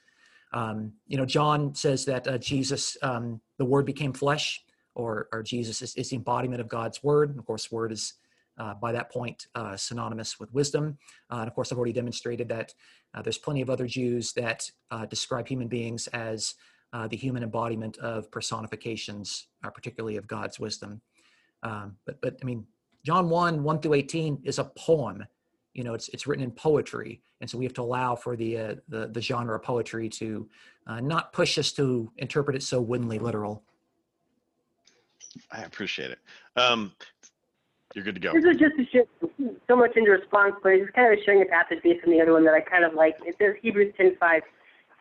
Um, 0.53 0.93
you 1.07 1.17
know, 1.17 1.25
John 1.25 1.73
says 1.75 2.05
that 2.05 2.27
uh, 2.27 2.37
Jesus, 2.37 2.97
um, 3.01 3.41
the 3.57 3.65
Word 3.65 3.85
became 3.85 4.13
flesh, 4.13 4.63
or, 4.95 5.27
or 5.31 5.43
Jesus 5.43 5.81
is, 5.81 5.95
is, 5.95 6.09
the 6.09 6.17
embodiment 6.17 6.59
of 6.59 6.67
God's 6.67 7.01
Word. 7.01 7.37
Of 7.37 7.45
course, 7.45 7.71
Word 7.71 7.91
is 7.91 8.15
uh, 8.57 8.73
by 8.75 8.91
that 8.91 9.11
point 9.11 9.47
uh, 9.55 9.77
synonymous 9.77 10.39
with 10.39 10.53
wisdom. 10.53 10.97
Uh, 11.31 11.37
and 11.37 11.47
of 11.47 11.55
course, 11.55 11.71
I've 11.71 11.77
already 11.77 11.93
demonstrated 11.93 12.49
that 12.49 12.73
uh, 13.13 13.21
there's 13.21 13.37
plenty 13.37 13.61
of 13.61 13.69
other 13.69 13.87
Jews 13.87 14.33
that 14.33 14.69
uh, 14.91 15.05
describe 15.05 15.47
human 15.47 15.67
beings 15.67 16.07
as 16.07 16.55
the 17.09 17.15
human 17.15 17.41
embodiment 17.41 17.97
of 17.99 18.29
personifications, 18.31 19.47
particularly 19.73 20.17
of 20.17 20.27
God's 20.27 20.59
wisdom. 20.59 21.01
Um, 21.63 21.95
but, 22.05 22.19
but 22.21 22.35
I 22.41 22.45
mean, 22.45 22.65
John 23.05 23.29
1, 23.29 23.63
1 23.63 23.79
through 23.79 23.93
18 23.93 24.41
is 24.43 24.59
a 24.59 24.65
poem 24.65 25.25
you 25.73 25.83
know 25.83 25.93
it's 25.93 26.09
it's 26.09 26.27
written 26.27 26.43
in 26.43 26.51
poetry 26.51 27.21
and 27.39 27.49
so 27.49 27.57
we 27.57 27.65
have 27.65 27.73
to 27.73 27.81
allow 27.81 28.15
for 28.15 28.35
the 28.35 28.57
uh, 28.57 28.75
the, 28.89 29.07
the 29.07 29.21
genre 29.21 29.55
of 29.55 29.63
poetry 29.63 30.09
to 30.09 30.47
uh, 30.87 30.99
not 30.99 31.33
push 31.33 31.57
us 31.57 31.71
to 31.71 32.11
interpret 32.17 32.55
it 32.55 32.63
so 32.63 32.81
woodenly 32.81 33.19
literal 33.19 33.63
i 35.51 35.61
appreciate 35.61 36.11
it 36.11 36.19
um, 36.57 36.91
you're 37.95 38.03
good 38.03 38.15
to 38.15 38.21
go 38.21 38.33
this 38.33 38.43
is 38.43 38.57
just 38.57 38.75
to 38.75 38.85
share 38.91 39.05
so 39.67 39.75
much 39.75 39.91
into 39.95 40.11
response 40.11 40.55
but 40.61 40.73
it's 40.73 40.91
kind 40.91 41.13
of 41.13 41.19
sharing 41.25 41.41
a 41.41 41.45
passage 41.45 41.79
based 41.83 42.05
on 42.05 42.11
the 42.11 42.21
other 42.21 42.33
one 42.33 42.43
that 42.43 42.53
i 42.53 42.61
kind 42.61 42.83
of 42.83 42.93
like 42.93 43.15
it 43.25 43.35
says 43.39 43.55
hebrews 43.61 43.93
10 43.97 44.15
5 44.19 44.41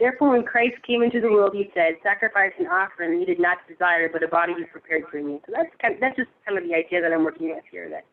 Therefore, 0.01 0.31
when 0.31 0.45
Christ 0.45 0.77
came 0.87 1.03
into 1.03 1.21
the 1.21 1.31
world, 1.31 1.55
he 1.55 1.71
said, 1.75 1.99
"Sacrifice 2.03 2.53
and 2.59 2.67
offering 2.67 3.21
you 3.21 3.27
did 3.27 3.39
not 3.39 3.59
desire, 3.69 4.09
but 4.09 4.23
a 4.23 4.29
body 4.29 4.55
was 4.55 4.65
prepared 4.73 5.07
for 5.11 5.21
me." 5.21 5.43
So 5.45 5.53
that's 5.55 5.69
kind 5.77 5.93
of, 5.93 6.01
that's 6.01 6.17
just 6.17 6.31
kind 6.47 6.57
of 6.57 6.65
the 6.65 6.75
idea 6.75 7.03
that 7.03 7.13
I'm 7.13 7.23
working 7.23 7.51
with 7.55 7.65
here. 7.71 7.91
That 7.91 8.07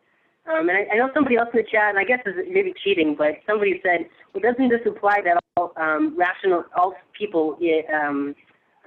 um, 0.48 0.68
and 0.68 0.78
I, 0.78 0.94
I 0.94 0.96
know 0.96 1.10
somebody 1.12 1.36
else 1.36 1.48
in 1.52 1.58
the 1.60 1.68
chat, 1.70 1.90
and 1.90 1.98
I 1.98 2.04
guess 2.04 2.20
it's 2.24 2.48
maybe 2.50 2.72
cheating, 2.82 3.14
but 3.16 3.36
somebody 3.46 3.80
said, 3.84 4.08
well, 4.32 4.40
doesn't 4.40 4.68
this 4.68 4.80
imply 4.86 5.20
that 5.24 5.42
all 5.56 5.72
um, 5.76 6.16
rational, 6.16 6.64
all 6.76 6.94
people 7.16 7.58
um, 7.94 8.34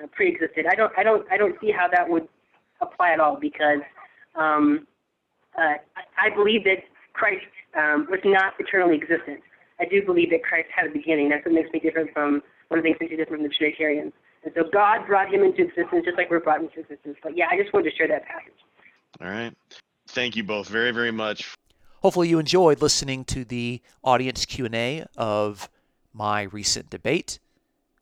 uh, 0.02 0.08
pre-existed? 0.12 0.66
I 0.70 0.76
don't, 0.76 0.92
I 0.98 1.04
don't, 1.04 1.26
I 1.32 1.38
don't 1.38 1.56
see 1.62 1.72
how 1.72 1.88
that 1.92 2.10
would 2.10 2.28
apply 2.82 3.12
at 3.12 3.20
all 3.20 3.38
because 3.40 3.82
um, 4.36 4.88
uh, 5.58 5.76
I, 6.18 6.34
believe 6.34 6.64
that 6.64 6.82
Christ 7.14 7.46
um, 7.78 8.08
was 8.10 8.22
not 8.26 8.54
eternally 8.58 8.96
existent. 8.96 9.42
I 9.80 9.86
do 9.86 10.04
believe 10.04 10.32
that 10.32 10.44
Christ 10.44 10.70
had 10.76 10.88
a 10.88 10.92
beginning. 10.92 11.30
That's 11.30 11.46
what 11.46 11.54
makes 11.54 11.70
me 11.72 11.80
different 11.80 12.12
from 12.12 12.42
one 12.70 12.80
of 12.80 12.84
the 12.84 12.90
things 12.90 12.98
makes 13.00 13.12
me 13.12 13.18
different 13.18 13.44
from 13.44 13.50
the 13.50 13.56
Trinitarians. 13.56 14.14
And 14.44 14.54
so 14.56 14.64
God 14.74 15.06
brought 15.06 15.32
him 15.32 15.44
into 15.44 15.66
existence 15.66 16.06
just 16.06 16.18
like 16.18 16.32
we're 16.32 16.40
brought 16.40 16.62
into 16.62 16.80
existence. 16.80 17.18
But 17.22 17.38
yeah, 17.38 17.46
I 17.52 17.62
just 17.62 17.72
wanted 17.72 17.92
to 17.92 17.96
share 17.96 18.08
that 18.08 18.26
passage. 18.26 18.58
All 19.22 19.28
right 19.28 19.54
thank 20.12 20.36
you 20.36 20.44
both 20.44 20.68
very, 20.68 20.92
very 20.92 21.12
much. 21.12 21.56
Hopefully 22.02 22.30
you 22.30 22.40
enjoyed 22.40 22.82
listening 22.82 23.24
to 23.26 23.46
the 23.46 23.82
audience 24.04 24.46
Q&A 24.46 25.06
of 25.18 25.70
my 26.14 26.44
recent 26.44 26.90
debate. 26.90 27.40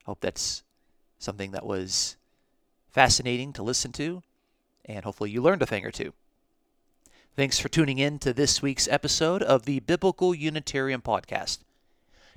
Hope 0.05 0.21
that's 0.21 0.63
something 1.17 1.51
that 1.51 1.65
was 1.65 2.17
fascinating 2.89 3.53
to 3.53 3.63
listen 3.63 3.91
to, 3.93 4.23
and 4.85 5.03
hopefully 5.03 5.31
you 5.31 5.41
learned 5.41 5.61
a 5.61 5.65
thing 5.65 5.85
or 5.85 5.91
two. 5.91 6.13
Thanks 7.35 7.59
for 7.59 7.69
tuning 7.69 7.99
in 7.99 8.19
to 8.19 8.33
this 8.33 8.61
week's 8.61 8.87
episode 8.87 9.43
of 9.43 9.65
the 9.65 9.79
Biblical 9.81 10.33
Unitarian 10.33 11.01
Podcast. 11.01 11.59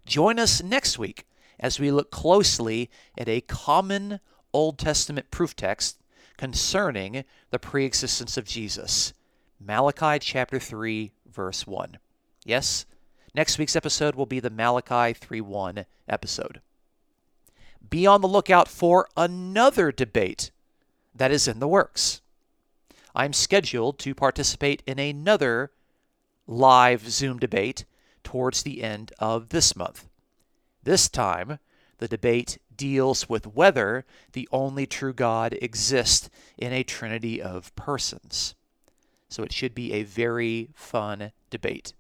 Join 0.05 0.39
us 0.39 0.63
next 0.63 0.99
week 0.99 1.27
as 1.59 1.81
we 1.81 1.91
look 1.91 2.11
closely 2.11 2.91
at 3.17 3.29
a 3.29 3.41
common 3.41 4.21
Old 4.53 4.79
Testament 4.79 5.31
proof 5.31 5.57
text 5.57 5.99
concerning 6.37 7.25
the 7.51 7.59
preexistence 7.59 8.37
of 8.37 8.45
Jesus. 8.45 9.13
Malachi 9.65 10.19
chapter 10.19 10.59
3, 10.59 11.13
verse 11.31 11.67
1. 11.69 11.99
Yes, 12.45 12.85
next 13.33 13.59
week's 13.59 13.77
episode 13.77 14.17
will 14.17 14.27
be 14.27 14.41
the 14.41 14.51
Malachi 14.51 15.13
3 15.13 15.41
1 15.41 15.87
episode. 16.09 16.61
Be 17.89 18.05
on 18.05 18.23
the 18.23 18.29
lookout 18.29 18.67
for 18.67 19.09
another 19.17 19.93
debate 19.93 20.51
that 21.15 21.31
is 21.31 21.47
in 21.47 21.61
the 21.61 21.69
works. 21.69 22.23
I'm 23.15 23.33
scheduled 23.33 24.01
to 24.01 24.17
participate 24.17 24.83
in 24.85 24.99
another 24.99 25.71
live 26.49 27.09
Zoom 27.09 27.39
debate 27.39 27.85
towards 28.25 28.63
the 28.63 28.83
end 28.83 29.13
of 29.21 29.51
this 29.51 29.77
month. 29.77 30.09
This 30.83 31.09
time, 31.09 31.61
the 31.99 32.09
debate 32.09 32.59
deals 32.75 33.29
with 33.29 33.47
whether 33.47 34.05
the 34.33 34.49
only 34.51 34.87
true 34.87 35.13
God 35.13 35.57
exists 35.63 36.31
in 36.59 36.73
a 36.73 36.83
trinity 36.83 37.41
of 37.41 37.73
persons. 37.77 38.57
So 39.33 39.43
it 39.43 39.53
should 39.53 39.75
be 39.75 39.95
a 39.95 40.03
very 40.03 40.69
fun 40.75 41.33
debate. 41.49 41.95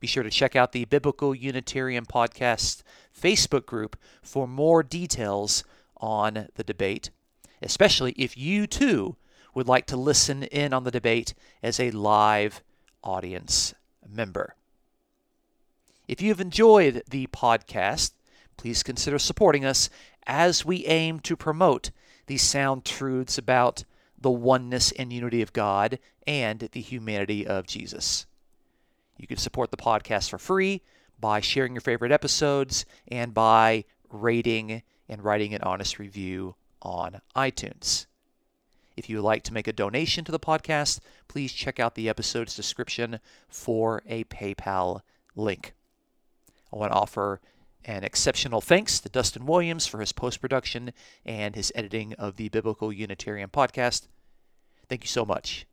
Be 0.00 0.06
sure 0.06 0.22
to 0.22 0.30
check 0.30 0.56
out 0.56 0.72
the 0.72 0.86
Biblical 0.86 1.34
Unitarian 1.34 2.06
Podcast 2.06 2.82
Facebook 3.14 3.66
group 3.66 3.98
for 4.22 4.48
more 4.48 4.82
details 4.82 5.62
on 5.98 6.48
the 6.54 6.64
debate, 6.64 7.10
especially 7.60 8.12
if 8.16 8.34
you 8.34 8.66
too 8.66 9.16
would 9.54 9.68
like 9.68 9.84
to 9.88 9.96
listen 9.98 10.44
in 10.44 10.72
on 10.72 10.84
the 10.84 10.90
debate 10.90 11.34
as 11.62 11.78
a 11.78 11.90
live 11.90 12.62
audience 13.04 13.74
member. 14.08 14.54
If 16.08 16.22
you've 16.22 16.40
enjoyed 16.40 17.02
the 17.10 17.26
podcast, 17.26 18.12
please 18.56 18.82
consider 18.82 19.18
supporting 19.18 19.66
us 19.66 19.90
as 20.26 20.64
we 20.64 20.86
aim 20.86 21.20
to 21.20 21.36
promote 21.36 21.90
these 22.26 22.42
sound 22.42 22.86
truths 22.86 23.36
about 23.36 23.84
the 24.22 24.30
oneness 24.30 24.92
and 24.92 25.12
unity 25.12 25.42
of 25.42 25.52
God 25.52 25.98
and 26.26 26.60
the 26.72 26.80
humanity 26.80 27.46
of 27.46 27.66
Jesus. 27.66 28.26
You 29.18 29.26
can 29.26 29.36
support 29.36 29.70
the 29.70 29.76
podcast 29.76 30.30
for 30.30 30.38
free 30.38 30.82
by 31.20 31.40
sharing 31.40 31.74
your 31.74 31.80
favorite 31.80 32.12
episodes 32.12 32.84
and 33.08 33.34
by 33.34 33.84
rating 34.10 34.82
and 35.08 35.22
writing 35.22 35.54
an 35.54 35.62
honest 35.62 35.98
review 35.98 36.54
on 36.80 37.20
iTunes. 37.36 38.06
If 38.96 39.08
you 39.08 39.16
would 39.16 39.24
like 39.24 39.42
to 39.44 39.54
make 39.54 39.66
a 39.66 39.72
donation 39.72 40.24
to 40.24 40.32
the 40.32 40.40
podcast, 40.40 41.00
please 41.28 41.52
check 41.52 41.80
out 41.80 41.94
the 41.94 42.08
episode's 42.08 42.54
description 42.54 43.20
for 43.48 44.02
a 44.06 44.24
PayPal 44.24 45.00
link. 45.34 45.74
I 46.72 46.76
want 46.76 46.92
to 46.92 46.98
offer 46.98 47.40
an 47.84 48.04
exceptional 48.04 48.60
thanks 48.60 49.00
to 49.00 49.08
Dustin 49.08 49.46
Williams 49.46 49.86
for 49.86 50.00
his 50.00 50.12
post 50.12 50.40
production 50.40 50.92
and 51.24 51.54
his 51.54 51.72
editing 51.74 52.14
of 52.14 52.36
the 52.36 52.48
Biblical 52.48 52.92
Unitarian 52.92 53.48
podcast. 53.48 54.08
Thank 54.88 55.04
you 55.04 55.08
so 55.08 55.24
much. 55.24 55.66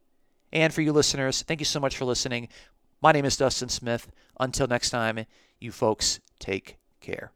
And 0.51 0.73
for 0.73 0.81
you 0.81 0.91
listeners, 0.91 1.43
thank 1.43 1.59
you 1.59 1.65
so 1.65 1.79
much 1.79 1.95
for 1.95 2.05
listening. 2.05 2.47
My 3.01 3.11
name 3.11 3.25
is 3.25 3.37
Dustin 3.37 3.69
Smith. 3.69 4.11
Until 4.39 4.67
next 4.67 4.89
time, 4.89 5.25
you 5.59 5.71
folks 5.71 6.19
take 6.39 6.77
care. 7.01 7.31